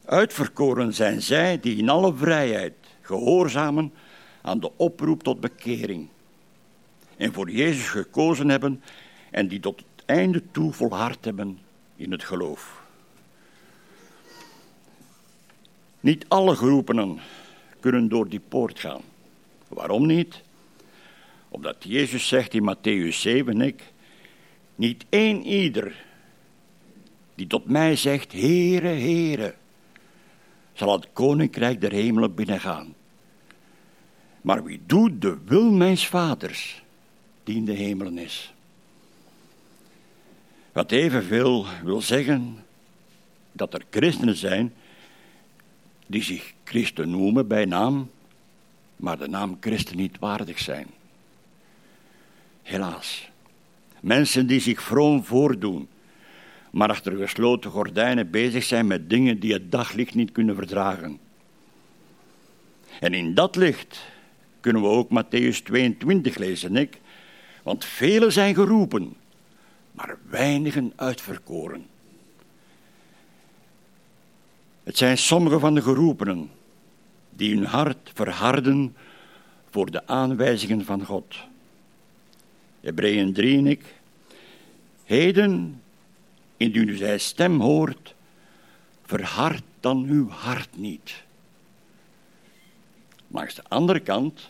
Uitverkoren 0.05 0.93
zijn 0.93 1.21
zij 1.21 1.59
die 1.59 1.77
in 1.77 1.89
alle 1.89 2.15
vrijheid 2.15 2.73
gehoorzamen 3.01 3.93
aan 4.41 4.59
de 4.59 4.71
oproep 4.75 5.23
tot 5.23 5.39
bekering. 5.39 6.07
En 7.17 7.33
voor 7.33 7.49
Jezus 7.49 7.89
gekozen 7.89 8.49
hebben 8.49 8.83
en 9.31 9.47
die 9.47 9.59
tot 9.59 9.77
het 9.77 10.05
einde 10.05 10.43
toe 10.51 10.73
volhard 10.73 11.25
hebben 11.25 11.59
in 11.95 12.11
het 12.11 12.23
geloof. 12.23 12.83
Niet 15.99 16.25
alle 16.27 16.55
geroepenen 16.55 17.19
kunnen 17.79 18.09
door 18.09 18.29
die 18.29 18.41
poort 18.47 18.79
gaan. 18.79 19.01
Waarom 19.67 20.05
niet? 20.05 20.41
Omdat 21.49 21.75
Jezus 21.79 22.27
zegt 22.27 22.53
in 22.53 22.75
Matthäus 22.75 23.15
7, 23.15 23.61
ik, 23.61 23.83
niet 24.75 25.05
één 25.09 25.45
ieder 25.45 26.05
die 27.35 27.47
tot 27.47 27.65
mij 27.65 27.95
zegt, 27.95 28.31
Heere, 28.31 28.87
Heere, 28.87 29.55
zal 30.73 30.91
het 30.91 31.07
koninkrijk 31.13 31.81
der 31.81 31.91
hemelen 31.91 32.35
binnengaan. 32.35 32.95
Maar 34.41 34.63
wie 34.63 34.81
doet 34.85 35.21
de 35.21 35.37
wil 35.45 35.71
mijns 35.71 36.07
vaders, 36.07 36.83
die 37.43 37.55
in 37.55 37.65
de 37.65 37.73
hemelen 37.73 38.17
is. 38.17 38.53
Wat 40.71 40.91
evenveel 40.91 41.65
wil 41.83 42.01
zeggen 42.01 42.63
dat 43.51 43.73
er 43.73 43.85
christenen 43.89 44.35
zijn 44.35 44.73
die 46.05 46.23
zich 46.23 46.53
christen 46.63 47.09
noemen 47.09 47.47
bij 47.47 47.65
naam, 47.65 48.09
maar 48.95 49.17
de 49.17 49.27
naam 49.27 49.57
christen 49.59 49.97
niet 49.97 50.19
waardig 50.19 50.59
zijn. 50.59 50.87
Helaas. 52.61 53.29
Mensen 53.99 54.47
die 54.47 54.59
zich 54.59 54.81
vroom 54.81 55.23
voordoen, 55.23 55.87
maar 56.71 56.89
achter 56.89 57.15
gesloten 57.15 57.71
gordijnen 57.71 58.29
bezig 58.29 58.63
zijn 58.63 58.87
met 58.87 59.09
dingen 59.09 59.39
die 59.39 59.53
het 59.53 59.71
daglicht 59.71 60.15
niet 60.15 60.31
kunnen 60.31 60.55
verdragen. 60.55 61.19
En 62.99 63.13
in 63.13 63.33
dat 63.33 63.55
licht 63.55 64.01
kunnen 64.61 64.81
we 64.81 64.87
ook 64.87 65.09
Matthäus 65.09 65.63
22 65.63 66.37
lezen, 66.37 66.75
ik. 66.75 66.99
Want 67.63 67.85
velen 67.85 68.31
zijn 68.31 68.55
geroepen, 68.55 69.15
maar 69.91 70.17
weinigen 70.29 70.93
uitverkoren. 70.95 71.85
Het 74.83 74.97
zijn 74.97 75.17
sommige 75.17 75.59
van 75.59 75.75
de 75.75 75.81
geroepenen 75.81 76.49
die 77.29 77.55
hun 77.55 77.65
hart 77.65 78.11
verharden 78.13 78.95
voor 79.69 79.91
de 79.91 80.07
aanwijzingen 80.07 80.85
van 80.85 81.05
God. 81.05 81.35
Hebreeën 82.79 83.33
3 83.33 83.57
en 83.57 83.67
ik. 83.67 83.95
Heden, 85.03 85.81
indien 86.57 86.87
u 86.87 86.95
zijn 86.95 87.19
stem 87.19 87.61
hoort, 87.61 88.15
verhard 89.05 89.63
dan 89.79 90.05
uw 90.09 90.29
hart 90.29 90.77
niet. 90.77 91.23
Langs 93.31 93.55
de 93.55 93.63
andere 93.67 93.99
kant, 93.99 94.49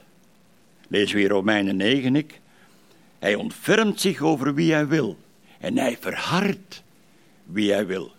lezen 0.87 1.15
we 1.15 1.21
in 1.21 1.29
Romeinen 1.29 1.75
9, 1.75 2.15
ik, 2.15 2.39
hij 3.19 3.35
ontfermt 3.35 4.01
zich 4.01 4.21
over 4.21 4.53
wie 4.53 4.73
hij 4.73 4.87
wil 4.87 5.17
en 5.59 5.77
hij 5.77 5.97
verhardt 5.99 6.83
wie 7.43 7.71
hij 7.71 7.85
wil. 7.85 8.11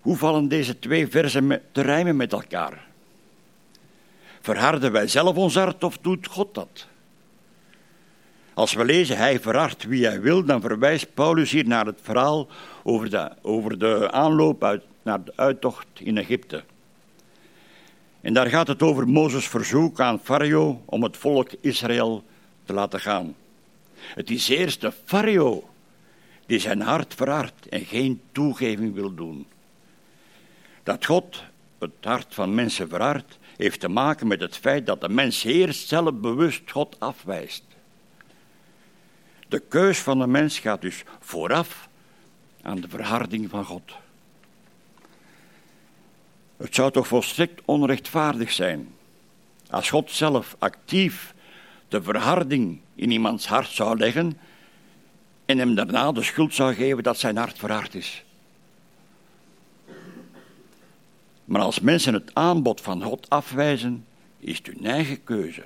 Hoe 0.00 0.16
vallen 0.16 0.48
deze 0.48 0.78
twee 0.78 1.08
versen 1.08 1.62
te 1.72 1.80
rijmen 1.80 2.16
met 2.16 2.32
elkaar? 2.32 2.86
Verharden 4.40 4.92
wij 4.92 5.08
zelf 5.08 5.36
ons 5.36 5.54
hart 5.54 5.84
of 5.84 5.98
doet 5.98 6.26
God 6.26 6.54
dat? 6.54 6.86
Als 8.54 8.74
we 8.74 8.84
lezen 8.84 9.16
hij 9.16 9.40
verhardt 9.40 9.84
wie 9.84 10.06
hij 10.06 10.20
wil, 10.20 10.44
dan 10.44 10.60
verwijst 10.60 11.14
Paulus 11.14 11.50
hier 11.50 11.66
naar 11.66 11.86
het 11.86 11.98
verhaal 12.02 12.48
over 12.82 13.10
de, 13.10 13.32
over 13.42 13.78
de 13.78 14.10
aanloop 14.10 14.64
uit, 14.64 14.82
naar 15.02 15.24
de 15.24 15.32
uittocht 15.36 15.86
in 15.94 16.18
Egypte. 16.18 16.64
En 18.20 18.34
daar 18.34 18.46
gaat 18.46 18.66
het 18.66 18.82
over 18.82 19.08
Mozes' 19.08 19.48
verzoek 19.48 20.00
aan 20.00 20.20
Farao 20.22 20.82
om 20.84 21.02
het 21.02 21.16
volk 21.16 21.50
Israël 21.60 22.24
te 22.64 22.72
laten 22.72 23.00
gaan. 23.00 23.34
Het 23.94 24.30
is 24.30 24.48
eerst 24.48 24.80
de 24.80 24.92
Farao 25.04 25.68
die 26.46 26.58
zijn 26.58 26.80
hart 26.80 27.14
verhardt 27.14 27.68
en 27.68 27.84
geen 27.84 28.20
toegeving 28.32 28.94
wil 28.94 29.14
doen. 29.14 29.46
Dat 30.82 31.04
God 31.04 31.42
het 31.78 31.90
hart 32.00 32.34
van 32.34 32.54
mensen 32.54 32.88
verhardt, 32.88 33.38
heeft 33.56 33.80
te 33.80 33.88
maken 33.88 34.26
met 34.26 34.40
het 34.40 34.56
feit 34.56 34.86
dat 34.86 35.00
de 35.00 35.08
mens 35.08 35.44
eerst 35.44 35.88
zelf 35.88 36.14
bewust 36.14 36.70
God 36.70 36.96
afwijst. 36.98 37.64
De 39.48 39.58
keus 39.58 39.98
van 39.98 40.18
de 40.18 40.26
mens 40.26 40.58
gaat 40.58 40.80
dus 40.80 41.02
vooraf 41.20 41.88
aan 42.62 42.80
de 42.80 42.88
verharding 42.88 43.50
van 43.50 43.64
God. 43.64 43.92
Het 46.60 46.74
zou 46.74 46.92
toch 46.92 47.06
volstrekt 47.06 47.60
onrechtvaardig 47.64 48.52
zijn 48.52 48.94
als 49.70 49.90
God 49.90 50.10
zelf 50.10 50.56
actief 50.58 51.34
de 51.88 52.02
verharding 52.02 52.80
in 52.94 53.10
iemands 53.10 53.46
hart 53.46 53.70
zou 53.70 53.98
leggen 53.98 54.38
en 55.44 55.58
hem 55.58 55.74
daarna 55.74 56.12
de 56.12 56.22
schuld 56.22 56.54
zou 56.54 56.74
geven 56.74 57.02
dat 57.02 57.18
zijn 57.18 57.36
hart 57.36 57.58
verhard 57.58 57.94
is. 57.94 58.24
Maar 61.44 61.60
als 61.60 61.80
mensen 61.80 62.14
het 62.14 62.34
aanbod 62.34 62.80
van 62.80 63.02
God 63.02 63.28
afwijzen, 63.28 64.06
is 64.38 64.56
het 64.56 64.66
hun 64.66 64.86
eigen 64.86 65.24
keuze 65.24 65.64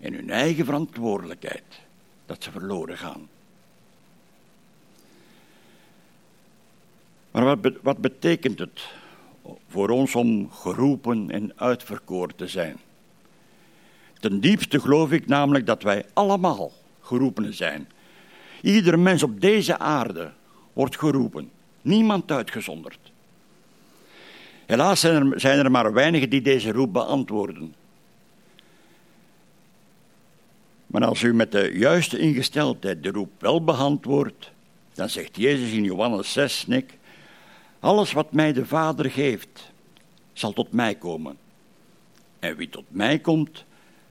en 0.00 0.14
hun 0.14 0.30
eigen 0.30 0.64
verantwoordelijkheid 0.64 1.80
dat 2.26 2.42
ze 2.42 2.50
verloren 2.50 2.98
gaan. 2.98 3.28
Maar 7.30 7.44
wat, 7.44 7.72
wat 7.82 7.98
betekent 7.98 8.58
het 8.58 8.80
voor 9.68 9.88
ons 9.88 10.14
om 10.14 10.50
geroepen 10.50 11.30
en 11.30 11.52
uitverkoren 11.56 12.36
te 12.36 12.48
zijn? 12.48 12.76
Ten 14.20 14.40
diepste 14.40 14.80
geloof 14.80 15.10
ik 15.10 15.26
namelijk 15.26 15.66
dat 15.66 15.82
wij 15.82 16.04
allemaal 16.12 16.72
geroepenen 17.00 17.54
zijn. 17.54 17.88
Ieder 18.62 18.98
mens 18.98 19.22
op 19.22 19.40
deze 19.40 19.78
aarde 19.78 20.32
wordt 20.72 20.98
geroepen, 20.98 21.50
niemand 21.82 22.30
uitgezonderd. 22.30 22.98
Helaas 24.66 25.00
zijn 25.00 25.32
er, 25.32 25.40
zijn 25.40 25.58
er 25.58 25.70
maar 25.70 25.92
weinigen 25.92 26.30
die 26.30 26.42
deze 26.42 26.72
roep 26.72 26.92
beantwoorden. 26.92 27.74
Maar 30.86 31.04
als 31.04 31.22
u 31.22 31.34
met 31.34 31.52
de 31.52 31.70
juiste 31.74 32.18
ingesteldheid 32.18 33.02
de 33.02 33.10
roep 33.10 33.30
wel 33.38 33.64
beantwoordt, 33.64 34.50
dan 34.94 35.08
zegt 35.08 35.36
Jezus 35.36 35.72
in 35.72 35.84
Johannes 35.84 36.32
6, 36.32 36.66
Nick, 36.66 36.98
alles 37.84 38.12
wat 38.12 38.32
mij 38.32 38.52
de 38.52 38.66
Vader 38.66 39.10
geeft, 39.10 39.72
zal 40.32 40.52
tot 40.52 40.72
mij 40.72 40.94
komen. 40.94 41.36
En 42.38 42.56
wie 42.56 42.68
tot 42.68 42.84
mij 42.88 43.18
komt, 43.18 43.64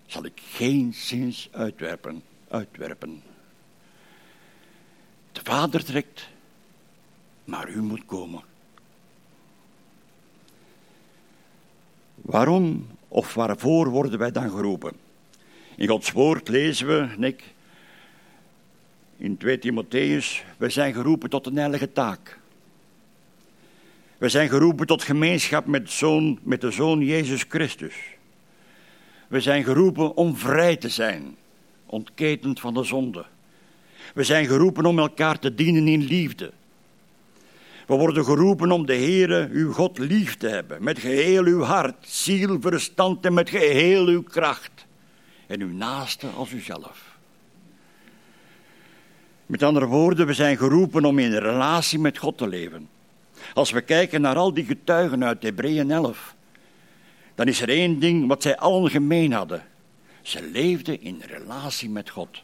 zal 0.05 0.26
ik 0.26 0.41
geen 0.49 0.93
zins 0.93 1.49
uitwerpen. 1.51 2.24
uitwerpen. 2.47 3.21
De 5.32 5.39
Vader 5.43 5.84
trekt, 5.84 6.28
maar 7.43 7.69
u 7.69 7.82
moet 7.82 8.05
komen. 8.05 8.41
Waarom 12.15 12.88
of 13.07 13.34
waarvoor 13.34 13.89
worden 13.89 14.19
wij 14.19 14.32
dan 14.32 14.49
geroepen? 14.49 14.93
In 15.76 15.88
Gods 15.88 16.11
woord 16.11 16.47
lezen 16.47 16.88
we, 16.88 17.09
Nick, 17.17 17.43
in 19.17 19.38
2 19.38 19.59
Timotheus, 19.59 20.43
we 20.57 20.69
zijn 20.69 20.93
geroepen 20.93 21.30
tot 21.30 21.45
een 21.45 21.57
heilige 21.57 21.91
taak. 21.91 22.41
We 24.24 24.30
zijn 24.30 24.49
geroepen 24.49 24.88
tot 24.88 25.03
gemeenschap 25.03 25.65
met, 25.65 26.01
met 26.43 26.61
de 26.61 26.71
Zoon 26.71 26.99
Jezus 26.99 27.45
Christus. 27.49 27.95
We 29.28 29.41
zijn 29.41 29.63
geroepen 29.63 30.15
om 30.15 30.38
vrij 30.38 30.76
te 30.76 30.89
zijn, 30.89 31.36
ontketend 31.86 32.59
van 32.59 32.74
de 32.74 32.84
zonde. 32.84 33.26
We 34.13 34.24
zijn 34.24 34.45
geroepen 34.45 34.86
om 34.86 34.99
elkaar 34.99 35.39
te 35.39 35.55
dienen 35.55 35.88
in 35.88 36.03
liefde. 36.03 36.51
We 37.88 37.93
worden 37.95 38.26
geroepen 38.26 38.71
om 38.71 38.86
de 38.86 38.95
Heere, 38.95 39.49
uw 39.51 39.71
God, 39.71 39.97
lief 39.97 40.38
te 40.38 40.47
hebben, 40.47 40.84
met 40.84 40.99
geheel 40.99 41.43
uw 41.43 41.61
hart, 41.61 41.95
ziel, 42.07 42.61
verstand 42.61 43.26
en 43.26 43.34
met 43.34 43.49
geheel 43.49 44.07
uw 44.07 44.24
kracht. 44.24 44.86
En 45.47 45.61
uw 45.61 45.74
naaste 45.74 46.28
als 46.28 46.51
uzelf. 46.51 47.17
Met 49.45 49.63
andere 49.63 49.86
woorden, 49.86 50.28
we 50.28 50.34
zijn 50.34 50.57
geroepen 50.57 51.05
om 51.05 51.19
in 51.19 51.34
relatie 51.34 51.99
met 51.99 52.17
God 52.17 52.38
te 52.38 52.47
leven. 52.47 52.92
Als 53.54 53.72
we 53.72 53.82
kijken 53.82 54.22
naar 54.22 54.36
al 54.36 54.54
die 54.54 54.66
getuigen 54.66 55.24
uit 55.24 55.43
Hebreeën 55.43 55.91
11, 55.91 56.36
dan 57.36 57.47
is 57.47 57.62
er 57.62 57.70
één 57.70 57.99
ding 57.99 58.28
wat 58.28 58.41
zij 58.41 58.58
allen 58.58 58.89
gemeen 58.89 59.32
hadden. 59.32 59.64
Ze 60.22 60.49
leefden 60.51 61.01
in 61.01 61.22
relatie 61.28 61.89
met 61.89 62.10
God. 62.10 62.41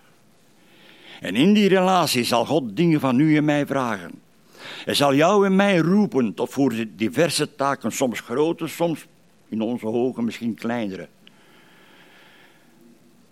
En 1.20 1.36
in 1.36 1.54
die 1.54 1.68
relatie 1.68 2.24
zal 2.24 2.46
God 2.46 2.76
dingen 2.76 3.00
van 3.00 3.20
u 3.20 3.38
en 3.38 3.46
mij 3.46 3.66
vragen. 3.66 4.12
Hij 4.86 4.94
zal 4.94 5.16
jou 5.16 5.46
en 5.46 5.56
mij 5.56 5.78
roepen 5.78 6.34
tot 6.34 6.50
voor 6.50 6.74
diverse 6.96 7.56
taken, 7.56 7.92
soms 7.92 8.20
grote, 8.20 8.68
soms 8.68 9.06
in 9.50 9.62
onze 9.62 9.86
ogen 9.86 10.24
misschien 10.24 10.56
kleinere. 10.56 11.08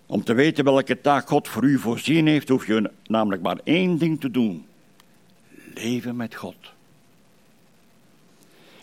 Om 0.05 0.23
te 0.23 0.33
weten 0.33 0.63
welke 0.63 1.01
taak 1.01 1.27
God 1.27 1.47
voor 1.47 1.63
u 1.63 1.79
voorzien 1.79 2.27
heeft, 2.27 2.49
hoef 2.49 2.67
je 2.67 2.91
namelijk 3.07 3.41
maar 3.41 3.59
één 3.63 3.97
ding 3.97 4.19
te 4.19 4.31
doen: 4.31 4.65
leven 5.73 6.15
met 6.15 6.35
God. 6.35 6.75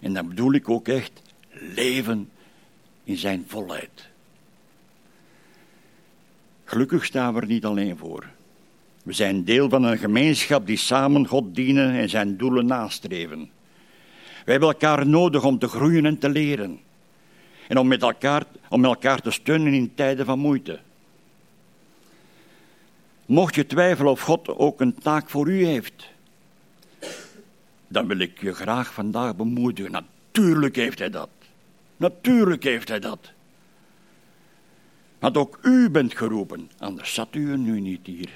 En 0.04 0.12
dan 0.12 0.28
bedoel 0.28 0.52
ik 0.52 0.68
ook 0.68 0.88
echt 0.88 1.22
leven 1.50 2.30
in 3.04 3.16
zijn 3.16 3.44
volheid. 3.46 4.08
Gelukkig 6.64 7.04
staan 7.04 7.34
we 7.34 7.40
er 7.40 7.46
niet 7.46 7.64
alleen 7.64 7.96
voor. 7.96 8.26
We 9.02 9.12
zijn 9.12 9.44
deel 9.44 9.68
van 9.68 9.82
een 9.82 9.98
gemeenschap 9.98 10.66
die 10.66 10.76
samen 10.76 11.26
God 11.26 11.54
dienen 11.54 11.94
en 11.94 12.08
zijn 12.08 12.36
doelen 12.36 12.66
nastreven. 12.66 13.50
We 14.44 14.50
hebben 14.50 14.68
elkaar 14.68 15.06
nodig 15.06 15.44
om 15.44 15.58
te 15.58 15.68
groeien 15.68 16.06
en 16.06 16.18
te 16.18 16.28
leren. 16.28 16.80
En 17.68 17.78
om, 17.78 17.88
met 17.88 18.02
elkaar, 18.02 18.44
om 18.68 18.84
elkaar 18.84 19.20
te 19.20 19.30
steunen 19.30 19.72
in 19.72 19.94
tijden 19.94 20.26
van 20.26 20.38
moeite. 20.38 20.80
Mocht 23.26 23.54
je 23.54 23.66
twijfelen 23.66 24.12
of 24.12 24.20
God 24.20 24.48
ook 24.48 24.80
een 24.80 24.94
taak 24.94 25.30
voor 25.30 25.48
u 25.48 25.64
heeft, 25.64 26.10
dan 27.94 28.06
wil 28.06 28.18
ik 28.18 28.40
je 28.40 28.54
graag 28.54 28.92
vandaag 28.92 29.36
bemoedigen. 29.36 29.92
Natuurlijk 29.92 30.76
heeft 30.76 30.98
hij 30.98 31.10
dat. 31.10 31.28
Natuurlijk 31.96 32.62
heeft 32.62 32.88
hij 32.88 33.00
dat. 33.00 33.32
Want 35.18 35.36
ook 35.36 35.58
u 35.62 35.90
bent 35.90 36.16
geroepen, 36.16 36.70
anders 36.78 37.14
zat 37.14 37.34
u 37.34 37.50
er 37.50 37.58
nu 37.58 37.80
niet 37.80 38.06
hier. 38.06 38.30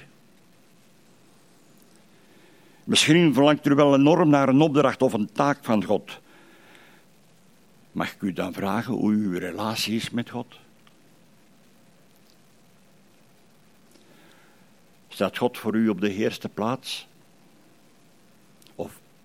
Misschien 2.83 3.33
verlangt 3.33 3.65
u 3.65 3.75
wel 3.75 3.95
enorm 3.95 4.29
naar 4.29 4.49
een 4.49 4.61
opdracht 4.61 5.01
of 5.01 5.13
een 5.13 5.31
taak 5.31 5.57
van 5.61 5.83
God. 5.83 6.19
Mag 7.91 8.13
ik 8.13 8.21
u 8.21 8.33
dan 8.33 8.53
vragen 8.53 8.93
hoe 8.93 9.11
uw 9.11 9.39
relatie 9.39 9.95
is 9.95 10.09
met 10.09 10.29
God? 10.29 10.59
Staat 15.07 15.37
God 15.37 15.57
voor 15.57 15.75
u 15.75 15.89
op 15.89 16.01
de 16.01 16.13
eerste 16.13 16.49
plaats? 16.49 17.08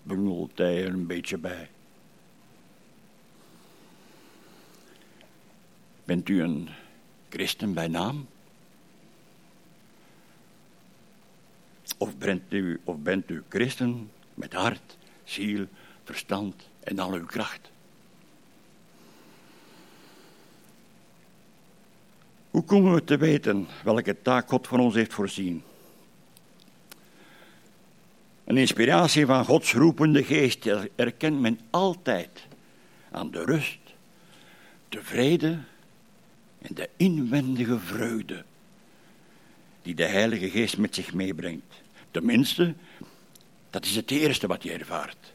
Bungelt 0.06 0.58
hij 0.58 0.84
er 0.84 0.92
een 0.92 1.06
beetje 1.06 1.38
bij? 1.38 1.70
Bent 6.04 6.28
u 6.28 6.42
een 6.42 6.68
christen 7.28 7.74
bij 7.74 7.88
naam? 7.88 8.26
Of 11.98 12.16
bent 12.16 12.52
u, 12.52 12.80
of 12.84 12.98
bent 12.98 13.30
u 13.30 13.42
christen 13.48 14.10
met 14.34 14.52
hart, 14.52 14.96
ziel, 15.24 15.66
verstand 16.02 16.68
en 16.80 16.98
al 16.98 17.12
uw 17.12 17.26
kracht? 17.26 17.70
Hoe 22.50 22.64
komen 22.64 22.94
we 22.94 23.04
te 23.04 23.16
weten 23.16 23.66
welke 23.84 24.22
taak 24.22 24.48
God 24.48 24.66
voor 24.66 24.78
ons 24.78 24.94
heeft 24.94 25.12
voorzien? 25.12 25.62
Een 28.44 28.56
inspiratie 28.56 29.26
van 29.26 29.44
Gods 29.44 29.72
roepende 29.72 30.24
geest 30.24 30.66
erkent 30.94 31.40
men 31.40 31.60
altijd 31.70 32.46
aan 33.10 33.30
de 33.30 33.44
rust, 33.44 33.78
de 34.88 35.02
vrede 35.02 35.58
en 36.58 36.74
de 36.74 36.88
inwendige 36.96 37.78
vreugde 37.78 38.44
die 39.82 39.94
de 39.94 40.04
Heilige 40.04 40.50
Geest 40.50 40.78
met 40.78 40.94
zich 40.94 41.14
meebrengt. 41.14 41.82
Tenminste, 42.10 42.74
dat 43.70 43.84
is 43.84 43.96
het 43.96 44.10
eerste 44.10 44.46
wat 44.46 44.62
je 44.62 44.72
ervaart. 44.72 45.32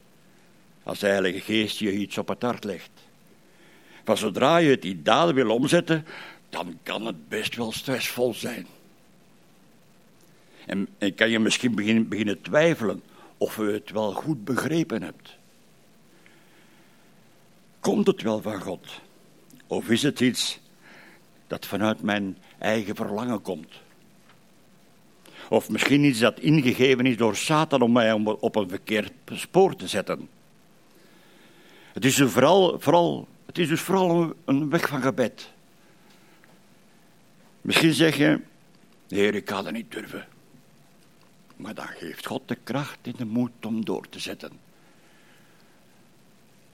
Als 0.83 0.99
de 0.99 1.07
Heilige 1.07 1.39
Geest 1.39 1.79
je 1.79 1.93
iets 1.93 2.17
op 2.17 2.27
het 2.27 2.41
hart 2.41 2.63
legt. 2.63 2.89
Van 4.03 4.17
zodra 4.17 4.57
je 4.57 4.69
het 4.69 4.85
in 4.85 5.03
daden 5.03 5.35
wil 5.35 5.49
omzetten, 5.49 6.05
dan 6.49 6.79
kan 6.83 7.05
het 7.05 7.29
best 7.29 7.55
wel 7.55 7.71
stressvol 7.71 8.33
zijn. 8.33 8.67
En, 10.69 10.87
kan 11.15 11.29
je 11.29 11.39
misschien 11.39 11.75
beginnen, 11.75 12.07
beginnen 12.07 12.41
twijfelen 12.41 13.01
of 13.37 13.55
je 13.55 13.63
het 13.63 13.91
wel 13.91 14.13
goed 14.13 14.43
begrepen 14.45 15.01
hebt. 15.01 15.37
Komt 17.79 18.07
het 18.07 18.21
wel 18.21 18.41
van 18.41 18.61
God? 18.61 18.87
Of 19.67 19.89
is 19.89 20.03
het 20.03 20.19
iets 20.19 20.59
dat 21.47 21.65
vanuit 21.65 22.01
mijn 22.01 22.37
eigen 22.57 22.95
verlangen 22.95 23.41
komt? 23.41 23.73
Of 25.49 25.69
misschien 25.69 26.03
iets 26.03 26.19
dat 26.19 26.39
ingegeven 26.39 27.05
is 27.05 27.17
door 27.17 27.35
Satan 27.35 27.81
om 27.81 27.91
mij 27.91 28.11
op 28.39 28.55
een 28.55 28.69
verkeerd 28.69 29.11
spoor 29.33 29.75
te 29.75 29.87
zetten. 29.87 30.29
Het 31.93 32.05
is 32.05 32.15
dus 32.15 32.31
vooral, 32.31 32.79
vooral, 32.79 33.27
het 33.45 33.57
is 33.57 33.67
dus 33.67 33.81
vooral 33.81 34.33
een 34.45 34.69
weg 34.69 34.87
van 34.87 35.01
gebed. 35.01 35.51
Misschien 37.61 37.93
zeg 37.93 38.17
je, 38.17 38.39
Heer, 39.07 39.35
ik 39.35 39.49
ga 39.49 39.61
dat 39.61 39.73
niet 39.73 39.91
durven. 39.91 40.27
Maar 41.59 41.73
dan 41.73 41.87
geeft 41.87 42.25
God 42.25 42.41
de 42.45 42.57
kracht 42.63 42.97
en 43.01 43.13
de 43.17 43.25
moed 43.25 43.65
om 43.65 43.85
door 43.85 44.09
te 44.09 44.19
zetten. 44.19 44.51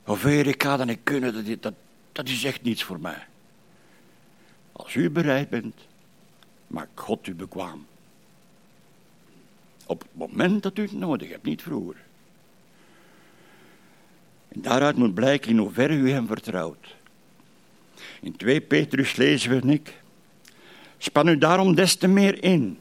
Heer, 0.04 0.48
ik 0.48 0.64
ga 0.64 0.78
dat 0.78 0.88
niet 0.88 1.00
kunnen, 1.04 1.46
dat, 1.46 1.62
dat, 1.62 1.74
dat 2.12 2.28
is 2.28 2.44
echt 2.44 2.62
niets 2.62 2.84
voor 2.84 3.00
mij. 3.00 3.26
Als 4.72 4.96
u 4.96 5.10
bereid 5.10 5.50
bent, 5.50 5.76
maakt 6.68 7.00
God 7.00 7.28
u 7.28 7.36
bekwaam. 7.36 7.86
Op 9.86 10.02
het 10.02 10.10
moment 10.14 10.64
dat 10.64 10.78
u 10.78 10.82
het 10.82 10.92
nodig 10.92 11.30
hebt, 11.30 11.46
niet 11.46 11.62
vroeger. 11.62 11.96
En 14.48 14.62
daaruit 14.62 14.96
moet 14.96 15.14
blijken 15.14 15.50
in 15.50 15.58
hoeverre 15.58 15.94
u 15.94 16.12
hem 16.12 16.28
vertrouwt. 16.28 16.96
In 18.22 18.36
2 18.36 18.62
Petrus 18.62 19.16
lezen 19.16 19.50
we, 19.50 19.66
Nick, 19.66 20.02
span 20.98 21.28
u 21.28 21.38
daarom 21.38 21.76
des 21.76 21.96
te 21.96 22.08
meer 22.08 22.44
in, 22.44 22.80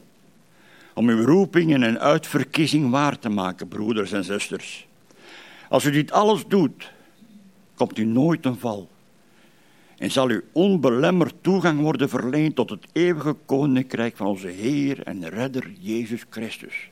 om 0.95 1.09
uw 1.09 1.25
roeping 1.25 1.73
en 1.73 1.99
uitverkiezing 1.99 2.89
waar 2.89 3.19
te 3.19 3.29
maken, 3.29 3.67
broeders 3.67 4.11
en 4.11 4.23
zusters. 4.23 4.87
Als 5.69 5.85
u 5.85 5.91
dit 5.91 6.11
alles 6.11 6.45
doet, 6.47 6.91
komt 7.75 7.97
u 7.97 8.05
nooit 8.05 8.45
een 8.45 8.59
val 8.59 8.89
en 9.97 10.11
zal 10.11 10.29
u 10.29 10.43
onbelemmerd 10.51 11.33
toegang 11.41 11.81
worden 11.81 12.09
verleend 12.09 12.55
tot 12.55 12.69
het 12.69 12.85
eeuwige 12.91 13.35
koninkrijk 13.45 14.15
van 14.15 14.27
onze 14.27 14.47
Heer 14.47 15.03
en 15.03 15.29
Redder 15.29 15.71
Jezus 15.79 16.25
Christus. 16.29 16.89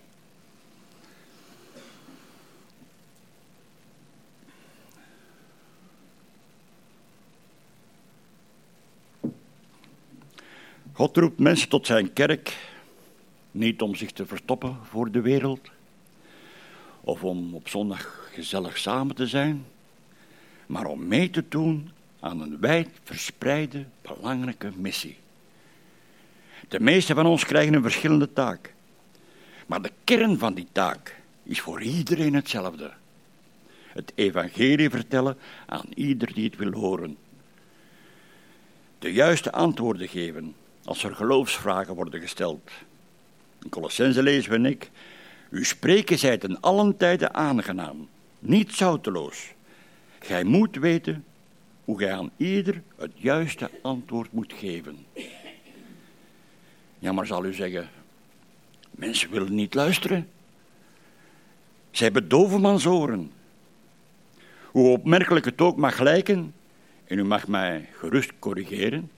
God 10.92 11.18
roept 11.18 11.40
mensen 11.40 11.70
tot 11.70 11.86
zijn 11.86 12.14
kerk, 12.14 12.58
niet 13.54 13.82
om 13.82 13.96
zich 13.96 14.12
te 14.12 14.26
verstoppen 14.26 14.78
voor 14.84 15.12
de 15.12 15.22
wereld, 15.22 15.70
of 17.02 17.24
om 17.24 17.54
op 17.54 17.70
zondag 17.70 18.30
gezellig 18.34 18.78
samen 18.78 19.16
te 19.16 19.28
zijn, 19.28 19.66
maar 20.66 20.86
om 20.86 21.08
mee 21.08 21.30
te 21.30 21.44
doen 21.50 21.90
aan 22.20 22.42
een 22.42 22.60
wijd 22.60 22.90
verspreide, 23.04 23.86
belangrijke 24.02 24.72
missie. 24.76 25.18
De 26.68 26.80
meeste 26.80 27.14
van 27.14 27.26
ons 27.26 27.46
krijgen 27.46 27.74
een 27.74 27.82
verschillende 27.82 28.34
taak, 28.34 28.74
maar 29.68 29.82
de 29.82 29.92
kern 30.04 30.38
van 30.38 30.54
die 30.54 30.68
taak 30.72 31.22
is 31.44 31.62
voor 31.62 31.82
iedereen 31.82 32.34
hetzelfde. 32.34 32.92
Het 33.88 34.12
evangelie 34.16 34.90
vertellen 34.90 35.38
aan 35.66 35.86
ieder 35.96 36.34
die 36.34 36.46
het 36.46 36.56
wil 36.56 36.72
horen. 36.72 37.18
De 39.00 39.14
juiste 39.14 39.52
antwoorden 39.52 40.08
geven 40.08 40.56
als 40.84 41.04
er 41.04 41.16
geloofsvragen 41.16 41.96
worden 41.96 42.22
gesteld. 42.22 42.72
Colossense 43.70 44.24
lezen 44.24 44.62
we 44.62 44.70
ik, 44.70 44.90
u 45.50 45.66
spreken 45.66 46.20
zijt 46.20 46.44
in 46.44 46.62
allen 46.62 46.98
tijden 46.98 47.34
aangenaam, 47.34 48.10
niet 48.40 48.74
zouteloos. 48.74 49.54
Gij 50.20 50.44
moet 50.44 50.76
weten 50.76 51.26
hoe 51.86 51.98
gij 51.98 52.14
aan 52.14 52.32
ieder 52.38 52.82
het 52.96 53.12
juiste 53.16 53.70
antwoord 53.82 54.32
moet 54.32 54.54
geven. 54.54 55.06
Ja, 57.00 57.12
maar 57.12 57.26
zal 57.26 57.46
u 57.46 57.54
zeggen, 57.54 57.90
mensen 58.92 59.32
willen 59.32 59.56
niet 59.56 59.74
luisteren. 59.74 60.30
Zij 61.92 62.12
bedoven 62.12 62.62
mans 62.62 62.86
oren. 62.86 63.32
Hoe 64.72 64.90
opmerkelijk 64.90 65.46
het 65.46 65.62
ook 65.62 65.78
mag 65.78 66.00
lijken, 66.00 66.54
en 67.06 67.18
u 67.18 67.24
mag 67.24 67.48
mij 67.48 67.90
gerust 67.92 68.32
corrigeren, 68.40 69.12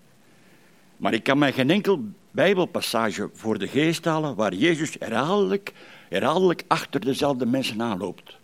maar 0.97 1.13
ik 1.13 1.23
kan 1.23 1.37
mij 1.37 1.53
geen 1.53 1.69
enkel 1.69 2.03
Bijbelpassage 2.35 3.29
voor 3.33 3.57
de 3.57 3.67
geest 3.67 4.05
halen 4.05 4.35
waar 4.35 4.53
Jezus 4.53 4.95
herhaaldelijk, 4.99 5.73
herhaaldelijk 6.09 6.63
achter 6.67 6.99
dezelfde 6.99 7.45
mensen 7.45 7.81
aanloopt. 7.81 8.37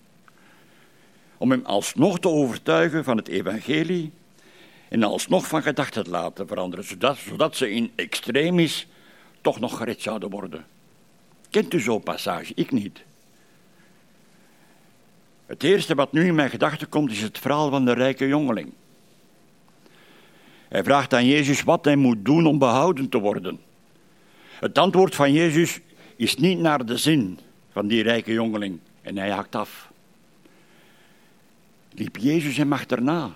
Om 1.37 1.51
hem 1.51 1.65
alsnog 1.65 2.19
te 2.19 2.27
overtuigen 2.27 3.03
van 3.03 3.17
het 3.17 3.27
evangelie 3.27 4.11
en 4.89 5.03
alsnog 5.03 5.47
van 5.47 5.61
gedachten 5.61 6.03
te 6.03 6.09
laten 6.09 6.47
veranderen, 6.47 6.85
zodat, 6.85 7.17
zodat 7.17 7.55
ze 7.55 7.71
in 7.71 7.91
extremis 7.95 8.87
toch 9.41 9.59
nog 9.59 9.77
gered 9.77 10.01
zouden 10.01 10.29
worden. 10.29 10.65
Kent 11.49 11.73
u 11.73 11.79
zo'n 11.79 12.03
passage? 12.03 12.51
Ik 12.55 12.71
niet. 12.71 13.03
Het 15.45 15.63
eerste 15.63 15.95
wat 15.95 16.11
nu 16.11 16.25
in 16.25 16.35
mijn 16.35 16.49
gedachten 16.49 16.89
komt 16.89 17.11
is 17.11 17.21
het 17.21 17.39
verhaal 17.39 17.69
van 17.69 17.85
de 17.85 17.93
rijke 17.93 18.27
jongeling. 18.27 18.73
Hij 20.67 20.83
vraagt 20.83 21.13
aan 21.13 21.25
Jezus 21.25 21.63
wat 21.63 21.85
hij 21.85 21.95
moet 21.95 22.25
doen 22.25 22.45
om 22.45 22.57
behouden 22.57 23.09
te 23.09 23.17
worden. 23.17 23.69
Het 24.61 24.77
antwoord 24.77 25.15
van 25.15 25.33
Jezus 25.33 25.79
is 26.15 26.35
niet 26.35 26.59
naar 26.59 26.85
de 26.85 26.97
zin 26.97 27.39
van 27.71 27.87
die 27.87 28.03
rijke 28.03 28.31
jongeling 28.31 28.79
en 29.01 29.17
hij 29.17 29.31
haakt 29.31 29.55
af. 29.55 29.91
Liep 31.93 32.17
Jezus 32.17 32.57
hem 32.57 32.73
achterna 32.73 33.31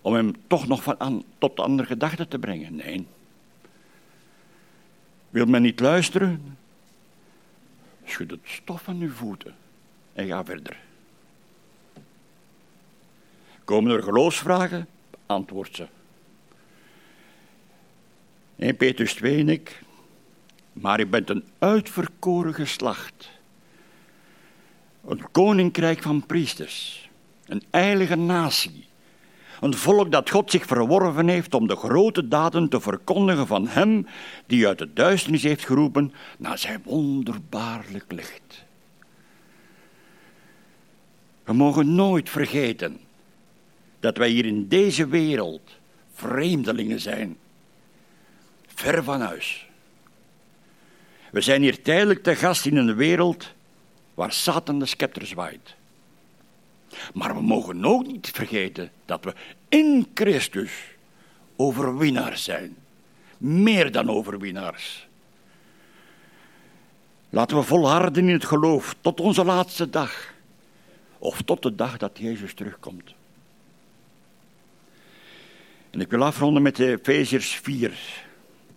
om 0.00 0.14
hem 0.14 0.34
toch 0.46 0.66
nog 0.66 0.82
van 0.82 1.00
aan, 1.00 1.22
tot 1.38 1.60
andere 1.60 1.88
gedachten 1.88 2.28
te 2.28 2.38
brengen? 2.38 2.76
Nee. 2.76 3.06
Wil 5.30 5.46
men 5.46 5.62
niet 5.62 5.80
luisteren? 5.80 6.58
Schud 8.04 8.30
het 8.30 8.40
stof 8.44 8.82
van 8.82 9.00
uw 9.00 9.12
voeten 9.12 9.54
en 10.12 10.26
ga 10.26 10.44
verder. 10.44 10.76
Komen 13.64 13.96
er 13.96 14.02
geloofsvragen? 14.02 14.88
Antwoord 15.26 15.76
ze. 15.76 15.86
1 18.56 18.76
Petrus 18.76 19.14
2 19.14 19.38
en 19.38 19.48
ik. 19.48 19.86
Maar 20.80 20.98
je 20.98 21.06
bent 21.06 21.30
een 21.30 21.44
uitverkoren 21.58 22.54
geslacht. 22.54 23.30
Een 25.06 25.30
koninkrijk 25.30 26.02
van 26.02 26.26
priesters. 26.26 27.08
Een 27.46 27.62
heilige 27.70 28.16
natie. 28.16 28.86
Een 29.60 29.74
volk 29.74 30.12
dat 30.12 30.30
God 30.30 30.50
zich 30.50 30.66
verworven 30.66 31.28
heeft 31.28 31.54
om 31.54 31.66
de 31.66 31.76
grote 31.76 32.28
daden 32.28 32.68
te 32.68 32.80
verkondigen 32.80 33.46
van 33.46 33.68
Hem 33.68 34.06
die 34.46 34.66
uit 34.66 34.78
de 34.78 34.92
duisternis 34.92 35.42
heeft 35.42 35.64
geroepen 35.64 36.12
naar 36.38 36.58
zijn 36.58 36.82
wonderbaarlijk 36.84 38.12
licht. 38.12 38.64
We 41.44 41.52
mogen 41.52 41.94
nooit 41.94 42.30
vergeten 42.30 43.00
dat 44.00 44.16
wij 44.16 44.28
hier 44.28 44.46
in 44.46 44.68
deze 44.68 45.06
wereld 45.06 45.76
vreemdelingen 46.14 47.00
zijn 47.00 47.36
ver 48.66 49.04
van 49.04 49.20
huis. 49.20 49.67
We 51.30 51.40
zijn 51.40 51.62
hier 51.62 51.82
tijdelijk 51.82 52.22
te 52.22 52.36
gast 52.36 52.66
in 52.66 52.76
een 52.76 52.94
wereld 52.94 53.52
waar 54.14 54.32
Satan 54.32 54.78
de 54.78 54.86
scepter 54.86 55.26
zwaait. 55.26 55.74
Maar 57.14 57.34
we 57.34 57.42
mogen 57.42 57.84
ook 57.84 58.06
niet 58.06 58.30
vergeten 58.34 58.90
dat 59.04 59.24
we 59.24 59.34
in 59.68 60.10
Christus 60.14 60.72
overwinnaars 61.56 62.44
zijn. 62.44 62.76
Meer 63.38 63.92
dan 63.92 64.10
overwinnaars. 64.10 65.08
Laten 67.30 67.56
we 67.56 67.62
volharden 67.62 68.28
in 68.28 68.32
het 68.32 68.44
geloof 68.44 68.94
tot 69.00 69.20
onze 69.20 69.44
laatste 69.44 69.90
dag. 69.90 70.34
Of 71.18 71.42
tot 71.42 71.62
de 71.62 71.74
dag 71.74 71.96
dat 71.96 72.18
Jezus 72.18 72.54
terugkomt. 72.54 73.14
En 75.90 76.00
ik 76.00 76.10
wil 76.10 76.24
afronden 76.24 76.62
met 76.62 76.78
Efeziërs 76.78 77.54
4. 77.54 77.98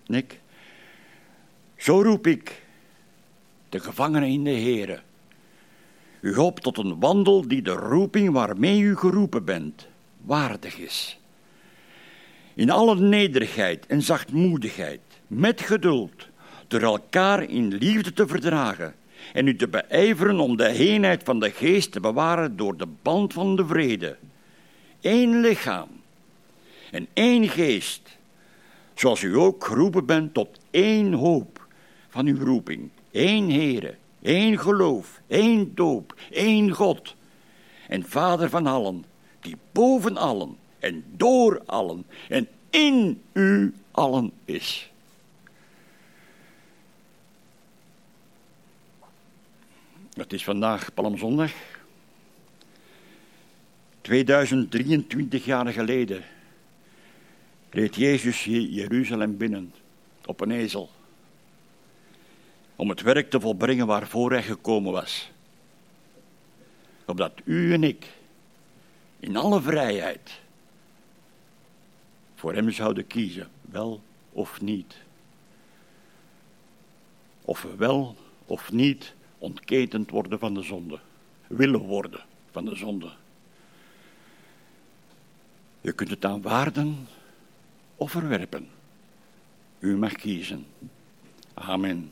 Nick. 0.06 0.41
Zo 1.82 2.02
roep 2.02 2.28
ik 2.28 2.62
de 3.70 3.80
gevangenen 3.80 4.30
in 4.30 4.44
de 4.44 4.50
Here. 4.50 5.00
u 6.22 6.36
op 6.36 6.60
tot 6.60 6.78
een 6.78 7.00
wandel 7.00 7.48
die 7.48 7.62
de 7.62 7.72
roeping 7.72 8.32
waarmee 8.32 8.80
u 8.80 8.96
geroepen 8.96 9.46
bent 9.46 9.88
waardig 10.22 10.78
is. 10.78 11.20
In 12.54 12.70
alle 12.70 12.96
nederigheid 13.00 13.86
en 13.86 14.02
zachtmoedigheid, 14.02 15.02
met 15.28 15.62
geduld, 15.62 16.28
door 16.68 16.82
elkaar 16.82 17.44
in 17.44 17.74
liefde 17.74 18.14
te 18.14 18.28
verdragen 18.28 18.96
en 19.34 19.48
u 19.48 19.56
te 19.56 19.68
beijveren 19.68 20.40
om 20.40 20.58
de 20.58 20.68
eenheid 20.68 21.24
van 21.24 21.40
de 21.40 21.52
geest 21.52 21.92
te 21.92 22.00
bewaren 22.00 22.58
door 22.58 22.78
de 22.78 22.88
band 23.02 23.34
van 23.34 23.56
de 23.56 23.66
vrede. 23.66 24.18
Eén 25.02 25.40
lichaam 25.40 25.90
en 26.92 27.08
één 27.14 27.50
geest, 27.50 28.18
zoals 28.94 29.22
u 29.22 29.38
ook 29.38 29.66
geroepen 29.66 30.06
bent 30.06 30.34
tot 30.34 30.60
één 30.72 31.14
hoop 31.14 31.60
van 32.12 32.26
uw 32.26 32.44
roeping, 32.46 32.90
één 33.12 33.52
Heere, 33.52 33.96
één 34.22 34.60
geloof, 34.60 35.22
één 35.28 35.72
doop, 35.76 36.16
één 36.30 36.72
God 36.72 37.16
en 37.88 38.04
Vader 38.04 38.50
van 38.50 38.68
allen, 38.68 39.06
die 39.40 39.58
boven 39.72 40.18
allen 40.18 40.58
en 40.80 41.04
door 41.16 41.62
allen 41.66 42.06
en 42.30 42.48
in 42.70 43.22
u 43.34 43.74
allen 43.92 44.32
is. 44.46 44.90
Het 50.14 50.34
is 50.34 50.44
vandaag 50.44 50.94
Palmzondag. 50.94 51.52
2023 54.02 55.46
jaar 55.46 55.68
geleden 55.68 56.24
reed 57.70 57.96
Jezus 57.96 58.44
Jeruzalem 58.44 59.38
binnen 59.38 59.74
op 60.26 60.42
een 60.42 60.52
ezel. 60.52 60.90
Om 62.82 62.90
het 62.90 63.02
werk 63.02 63.30
te 63.30 63.40
volbrengen 63.40 63.88
waarvoor 63.88 64.32
hij 64.32 64.44
gekomen 64.44 64.92
was. 64.92 65.32
Opdat 67.06 67.32
u 67.44 67.74
en 67.74 67.84
ik 67.84 68.08
in 69.20 69.36
alle 69.36 69.62
vrijheid 69.62 70.40
voor 72.36 72.54
hem 72.54 72.72
zouden 72.72 73.08
kiezen, 73.08 73.50
wel 73.62 74.02
of 74.32 74.62
niet. 74.62 74.96
Of 77.42 77.62
we 77.62 77.76
wel 77.76 78.16
of 78.46 78.72
niet 78.72 79.14
ontketend 79.38 80.10
worden 80.10 80.40
van 80.40 80.54
de 80.54 80.64
zonde, 80.64 81.00
willen 81.48 81.82
worden 81.82 82.22
van 82.52 82.66
de 82.66 82.76
zonde. 82.76 83.12
Je 85.82 85.92
kunt 85.92 86.10
het 86.10 86.26
aanvaarden 86.26 87.08
of 87.96 88.12
verwerpen. 88.12 88.68
U 89.80 89.98
mag 89.98 90.12
kiezen. 90.12 90.66
Amen. 91.54 92.12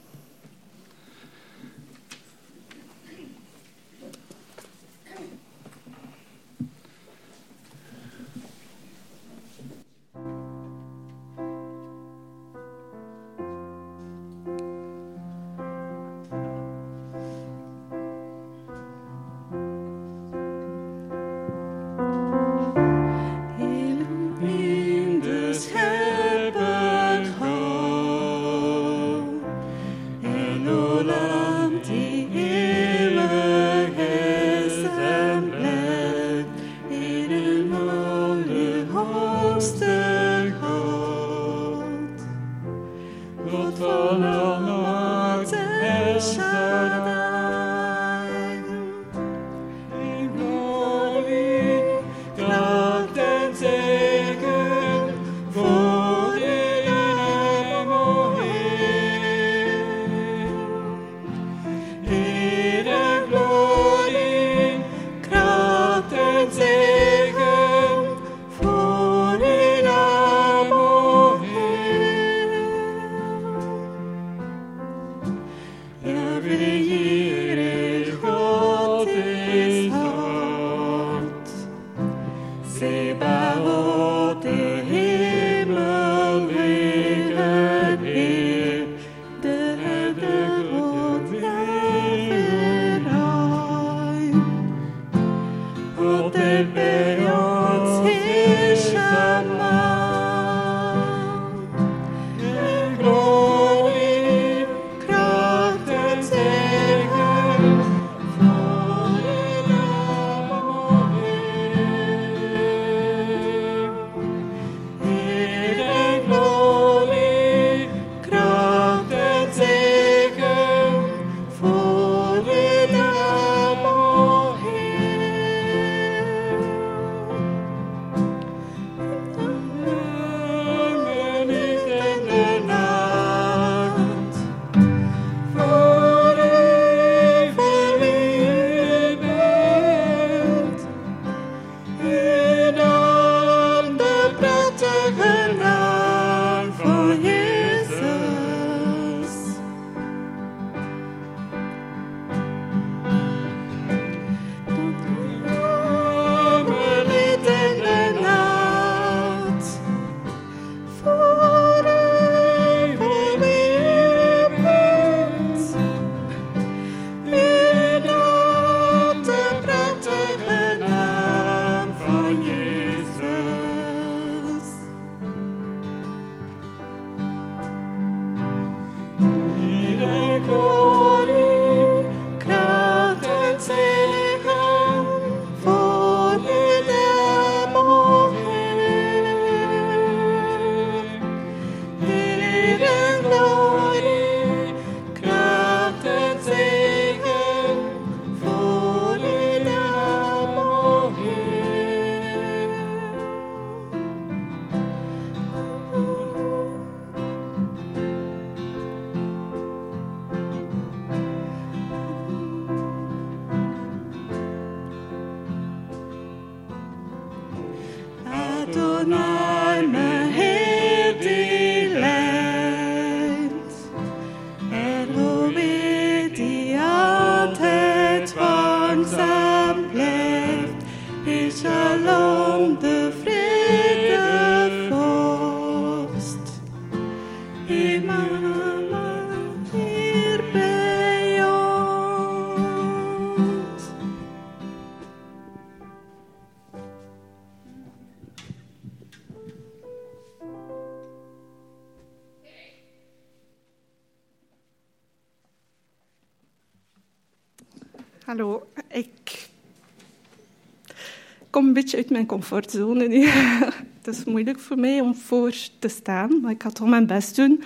Mijn 262.19 262.31
comfortzone 262.31 263.07
nu. 263.07 263.27
Het 264.01 264.07
is 264.07 264.23
moeilijk 264.23 264.59
voor 264.59 264.77
mij 264.77 265.01
om 265.01 265.15
voor 265.15 265.53
te 265.79 265.87
staan, 265.87 266.39
maar 266.41 266.51
ik 266.51 266.63
ga 266.63 266.69
toch 266.69 266.87
mijn 266.87 267.07
best 267.07 267.35
doen. 267.35 267.63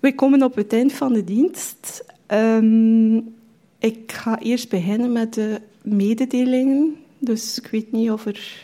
We 0.00 0.14
komen 0.14 0.42
op 0.42 0.54
het 0.54 0.72
eind 0.72 0.92
van 0.92 1.12
de 1.12 1.24
dienst. 1.24 2.04
Um, 2.26 3.34
ik 3.78 4.12
ga 4.12 4.38
eerst 4.38 4.68
beginnen 4.68 5.12
met 5.12 5.34
de 5.34 5.60
mededelingen. 5.82 6.96
Dus 7.18 7.58
ik 7.58 7.66
weet 7.66 7.92
niet 7.92 8.10
of 8.10 8.26
er 8.26 8.62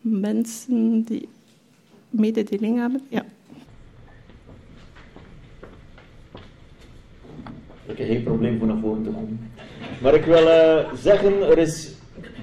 mensen 0.00 1.02
die 1.02 1.28
mededelingen 2.10 2.80
hebben. 2.80 3.00
Ja. 3.08 3.24
Ik 7.86 7.98
heb 7.98 8.06
geen 8.06 8.22
probleem 8.22 8.58
voor 8.58 8.66
naar 8.66 8.80
voren 8.80 9.02
te 9.02 9.10
komen. 9.10 9.50
Maar 10.02 10.14
ik 10.14 10.24
wil 10.24 10.46
uh, 10.46 10.92
zeggen, 10.94 11.42
er 11.42 11.58
is 11.58 11.98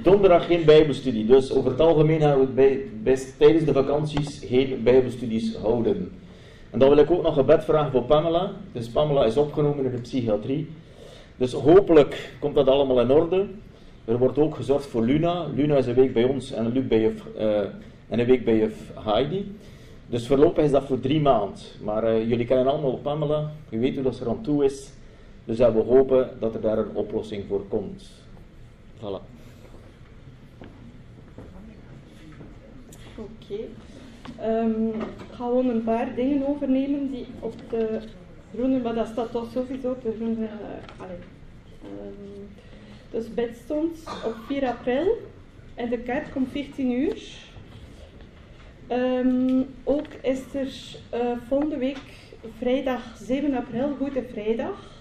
donderdag 0.08 0.45
geen 0.45 0.66
bijbelstudie. 0.66 1.26
Dus 1.26 1.51
over 1.53 1.72
het 1.72 1.80
algemeen 1.80 2.20
gaan 2.20 2.53
we 2.53 3.26
tijdens 3.38 3.66
de 3.66 3.74
vakanties 3.74 4.41
geen 4.45 4.84
bijbelstudies 4.84 5.55
houden. 5.55 6.12
En 6.70 6.80
dan 6.80 6.89
wil 6.89 6.97
ik 6.97 7.12
ook 7.12 7.24
nog 7.24 7.38
een 7.38 7.45
bed 7.45 7.64
vragen 7.64 7.91
voor 7.91 8.03
Pamela. 8.03 8.51
Dus 8.72 8.89
Pamela 8.89 9.26
is 9.26 9.38
opgenomen 9.38 9.86
in 9.86 9.91
de 9.91 9.97
psychiatrie. 9.97 10.70
Dus 11.38 11.51
hopelijk 11.51 12.34
komt 12.39 12.55
dat 12.55 12.68
allemaal 12.68 13.01
in 13.01 13.12
orde. 13.12 13.45
Er 14.05 14.18
wordt 14.18 14.38
ook 14.38 14.55
gezorgd 14.55 14.86
voor 14.86 15.05
Luna. 15.05 15.45
Luna 15.55 15.78
is 15.78 15.88
een 15.88 15.93
week 15.93 16.14
bij 16.14 16.24
ons 16.24 16.51
en 16.51 16.76
een, 16.76 16.88
bij 16.88 17.01
juf, 17.01 17.24
uh, 17.38 17.60
en 18.08 18.20
een 18.20 18.26
week 18.26 18.45
bij 18.45 18.58
juf 18.58 18.91
Heidi. 18.93 19.55
Dus 20.10 20.28
voorlopig 20.28 20.64
is 20.64 20.72
dat 20.72 20.84
voor 20.84 20.99
drie 20.99 21.22
maanden. 21.22 21.60
Maar 21.84 22.03
uh, 22.03 22.30
jullie 22.30 22.45
kennen 22.45 22.68
allemaal 22.68 22.97
Pamela. 22.97 23.51
Je 23.70 23.78
weet 23.78 23.93
hoe 23.93 24.03
dat 24.03 24.16
ze 24.16 24.24
er 24.24 24.30
aan 24.30 24.41
toe 24.41 24.66
is. 24.66 24.89
Dus 25.45 25.58
we 25.58 25.84
hopen 25.88 26.30
dat 26.39 26.53
er 26.53 26.62
daar 26.62 26.78
een 26.78 26.95
oplossing 26.95 27.43
voor 27.47 27.62
komt. 27.68 28.10
Voilà. 28.97 29.36
Ik 33.49 33.69
ga 35.31 35.45
gewoon 35.45 35.69
een 35.69 35.83
paar 35.83 36.15
dingen 36.15 36.47
overnemen 36.47 37.11
die 37.11 37.25
op 37.39 37.53
de 37.69 37.99
groene, 38.53 38.79
maar 38.79 38.95
dat 38.95 39.07
staat 39.07 39.31
toch 39.31 39.51
sowieso 39.51 39.91
op 39.91 40.03
de 40.03 40.13
groene. 40.15 40.47
Allez. 40.97 41.19
Dus 43.11 43.33
bed 43.33 43.57
stond 43.63 44.03
op 44.25 44.35
4 44.47 44.67
april 44.67 45.17
en 45.75 45.89
de 45.89 45.97
kerk 45.97 46.35
om 46.35 46.47
14 46.47 46.91
uur. 46.91 47.45
Um, 48.91 49.65
ook 49.83 50.07
is 50.21 50.41
er 50.53 50.99
uh, 51.13 51.37
volgende 51.47 51.77
week 51.77 51.99
vrijdag 52.57 53.17
7 53.21 53.55
april, 53.55 53.95
Goede 53.97 54.23
Vrijdag. 54.31 54.95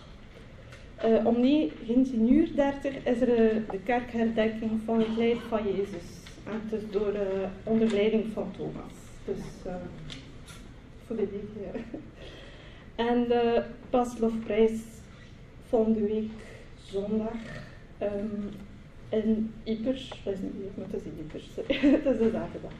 Uh, 1.05 1.27
om 1.27 1.41
19 1.41 2.33
uur 2.33 2.55
30 2.55 2.95
is 3.05 3.21
er 3.21 3.27
de 3.71 3.79
kerkherdenking 3.85 4.81
van 4.85 4.99
het 4.99 5.17
lijf 5.17 5.39
van 5.49 5.61
Jezus. 5.65 6.16
En 6.47 6.61
het 6.65 6.83
is 6.83 6.91
door 6.91 7.13
uh, 7.13 7.49
onder 7.65 7.93
leiding 7.93 8.25
van 8.33 8.51
Thomas. 8.57 8.93
Dus 9.25 9.73
voor 11.07 11.17
de 11.17 11.29
week. 11.31 11.85
En 12.95 13.25
de 13.29 13.65
paslofprijs 13.91 14.81
volgende 15.69 16.01
week 16.01 16.31
zondag 16.83 17.33
um, 18.03 18.51
in 19.09 19.53
Ypres. 19.63 20.21
Dat 20.25 20.33
is 20.33 20.41
niet 20.41 20.77
maar 20.77 20.87
het 20.91 21.01
is 21.01 21.07
in 21.07 21.19
Ypres. 21.19 21.55
dat 22.05 22.15
is 22.15 22.19
de 22.19 22.31
zaterdag. 22.33 22.73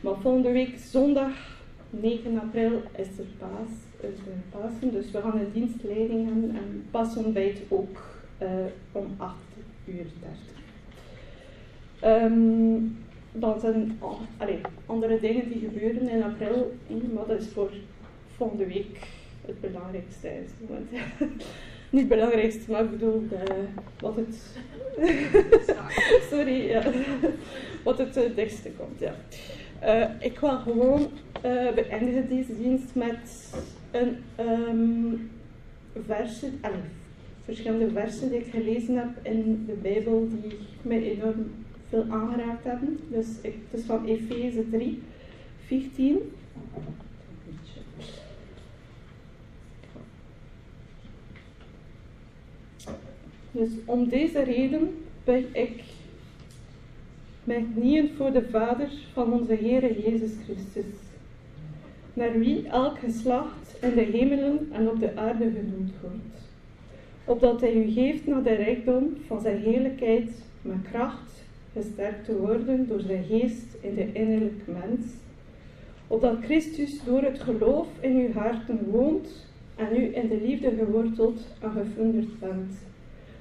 Maar 0.00 0.14
volgende 0.20 0.52
week 0.52 0.78
zondag 0.78 1.60
9 1.90 2.38
april 2.38 2.82
is 2.96 3.18
er 3.18 3.24
paas 3.38 3.70
uit 4.02 4.18
Pasen. 4.50 4.92
Dus 4.92 5.10
we 5.10 5.20
gaan 5.20 5.38
een 5.38 5.52
dienstleiding 5.52 6.24
hebben 6.24 6.50
en 6.50 6.86
pasontbijt 6.90 7.60
ook 7.68 8.20
uh, 8.42 8.48
om 8.92 9.14
8 9.16 9.34
uur 9.84 10.06
30. 12.00 12.22
Um, 12.22 12.98
dan 13.32 13.60
zijn 13.60 13.98
oh, 14.00 14.20
andere 14.86 15.20
dingen 15.20 15.48
die 15.48 15.68
gebeuren 15.68 16.08
in 16.08 16.22
april, 16.22 16.72
maar 17.14 17.26
dat 17.26 17.40
is 17.40 17.48
voor 17.48 17.70
volgende 18.36 18.66
week 18.66 18.98
het 19.46 19.60
belangrijkste. 19.60 20.28
Niet 21.90 22.00
het 22.00 22.08
belangrijkste, 22.08 22.70
maar 22.70 22.84
ik 22.84 22.90
bedoel 22.90 23.28
wat 24.00 24.16
het. 24.16 24.56
Sorry, 26.30 26.82
wat 27.84 27.98
het 27.98 28.16
uh, 28.16 28.36
dichtste 28.36 28.70
komt. 28.70 28.98
Ja. 28.98 29.14
Uh, 29.84 30.10
ik 30.18 30.38
wil 30.38 30.58
gewoon 30.58 31.00
uh, 31.00 31.72
beëindigen 31.74 32.28
deze 32.28 32.56
dienst 32.62 32.94
met 32.94 33.52
een 33.90 34.16
um, 34.40 35.30
allez, 36.08 36.44
verschillende 37.44 37.90
versen 37.90 38.30
die 38.30 38.38
ik 38.38 38.50
gelezen 38.50 38.96
heb 38.96 39.08
in 39.22 39.64
de 39.66 39.72
Bijbel 39.72 40.28
die 40.30 40.58
mij 40.82 41.02
enorm 41.02 41.50
veel 41.90 42.06
aangeraakt 42.10 42.64
hebben. 42.64 42.98
Dus 43.08 43.26
het 43.42 43.54
is 43.70 43.84
van 43.84 44.04
Efeze 44.04 44.70
3, 44.70 45.02
14. 45.66 46.32
Dus 53.50 53.70
om 53.84 54.08
deze 54.08 54.42
reden 54.42 54.94
ben 55.24 55.44
ik 55.52 55.82
mijn 57.44 57.72
knieën 57.74 58.10
voor 58.16 58.32
de 58.32 58.48
Vader 58.50 58.90
van 59.12 59.32
onze 59.32 59.54
Heer 59.54 60.00
Jezus 60.00 60.32
Christus, 60.44 60.94
naar 62.14 62.38
wie 62.38 62.68
elk 62.68 62.98
geslacht 62.98 63.76
in 63.80 63.94
de 63.94 64.00
hemelen 64.00 64.68
en 64.72 64.88
op 64.88 65.00
de 65.00 65.16
aarde 65.16 65.44
genoemd 65.44 65.92
wordt, 66.00 66.48
opdat 67.24 67.60
Hij 67.60 67.74
u 67.74 67.90
geeft 67.90 68.26
naar 68.26 68.42
de 68.42 68.54
rijkdom 68.54 69.16
van 69.26 69.40
Zijn 69.40 69.62
heerlijkheid 69.62 70.30
met 70.62 70.76
kracht 70.90 71.39
gesterkt 71.72 72.24
te 72.24 72.36
worden 72.38 72.88
door 72.88 73.00
Zijn 73.00 73.24
geest 73.24 73.76
in 73.80 73.94
de 73.94 74.12
innerlijke 74.12 74.70
mens, 74.70 75.06
opdat 76.06 76.36
Christus 76.42 77.04
door 77.04 77.22
het 77.22 77.40
geloof 77.40 77.88
in 78.00 78.16
uw 78.16 78.32
harten 78.32 78.90
woont 78.90 79.46
en 79.76 79.96
u 79.96 80.16
in 80.16 80.28
de 80.28 80.40
liefde 80.42 80.70
geworteld 80.78 81.40
en 81.60 81.70
gefunderd 81.70 82.38
bent, 82.38 82.74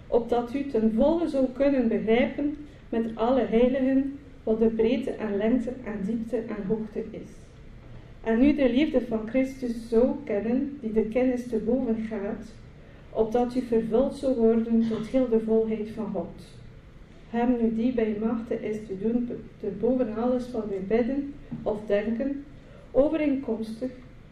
opdat 0.07 0.53
u 0.53 0.67
ten 0.67 0.93
volle 0.93 1.27
zou 1.27 1.45
kunnen 1.53 1.87
begrijpen 1.87 2.57
met 2.89 3.15
alle 3.15 3.45
heiligen 3.45 4.19
wat 4.43 4.59
de 4.59 4.67
breedte 4.67 5.11
en 5.11 5.37
lengte 5.37 5.73
en 5.83 6.05
diepte 6.05 6.37
en 6.37 6.65
hoogte 6.67 7.03
is. 7.11 7.29
En 8.23 8.39
nu 8.39 8.55
de 8.55 8.69
liefde 8.69 9.01
van 9.01 9.27
Christus 9.27 9.89
zo 9.89 10.21
kennen, 10.23 10.77
die 10.81 10.93
de 10.93 11.05
kennis 11.05 11.47
te 11.47 11.57
boven 11.57 11.95
gaat, 12.09 12.51
opdat 13.09 13.55
u 13.55 13.61
vervuld 13.61 14.15
zou 14.15 14.35
worden 14.35 14.87
tot 14.89 15.07
heel 15.07 15.29
de 15.29 15.39
volheid 15.39 15.89
van 15.89 16.11
God. 16.13 16.58
Hem 17.29 17.57
nu 17.61 17.75
die 17.75 17.93
bij 17.93 18.17
machten 18.19 18.63
is 18.63 18.77
te 18.87 18.97
doen, 18.99 19.29
te 19.59 19.67
boven 19.79 20.15
alles 20.15 20.51
wat 20.51 20.67
wij 20.67 20.83
bidden 20.87 21.33
of 21.63 21.85
denken, 21.85 22.43
overeenkomstig 22.91 23.91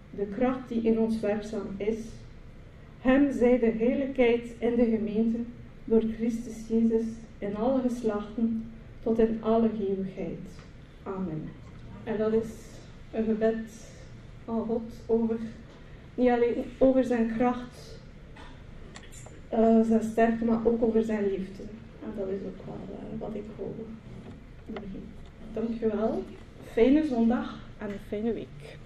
de 0.10 0.26
kracht 0.26 0.70
die 0.70 0.82
in 0.82 1.00
ons 1.00 1.20
werkzaam 1.20 1.68
is. 1.78 1.98
Hem 3.02 3.32
zij 3.32 3.60
de 3.60 3.66
heerlijkheid 3.66 4.44
in 4.60 4.76
de 4.76 4.86
gemeente 4.86 5.38
door 5.86 6.04
Christus 6.18 6.68
Jezus 6.68 7.06
in 7.38 7.56
alle 7.56 7.82
geslachten 7.82 8.72
tot 9.04 9.20
in 9.20 9.40
alle 9.42 9.70
eeuwigheid. 9.88 10.40
Amen. 11.04 11.50
En 12.04 12.18
dat 12.18 12.34
is 12.34 12.50
een 13.12 13.24
gebed 13.24 13.96
van 14.46 14.66
God 14.66 14.92
over, 15.06 15.38
niet 16.16 16.30
alleen 16.30 16.64
over 16.78 17.04
zijn 17.04 17.34
kracht, 17.38 18.00
uh, 19.54 19.82
zijn 19.82 20.04
sterkte, 20.04 20.46
maar 20.46 20.66
ook 20.66 20.84
over 20.84 21.04
zijn 21.04 21.28
liefde. 21.28 21.64
Ah, 22.08 22.18
dat 22.18 22.28
is 22.28 22.40
ook 22.46 22.66
wel 22.66 22.98
eh, 23.00 23.20
wat 23.20 23.34
ik 23.34 23.44
hoop. 23.58 23.86
Dankjewel. 25.54 26.24
Fijne 26.72 27.06
zondag 27.06 27.56
en 27.78 27.90
een 27.90 28.00
fijne 28.08 28.34
week. 28.34 28.78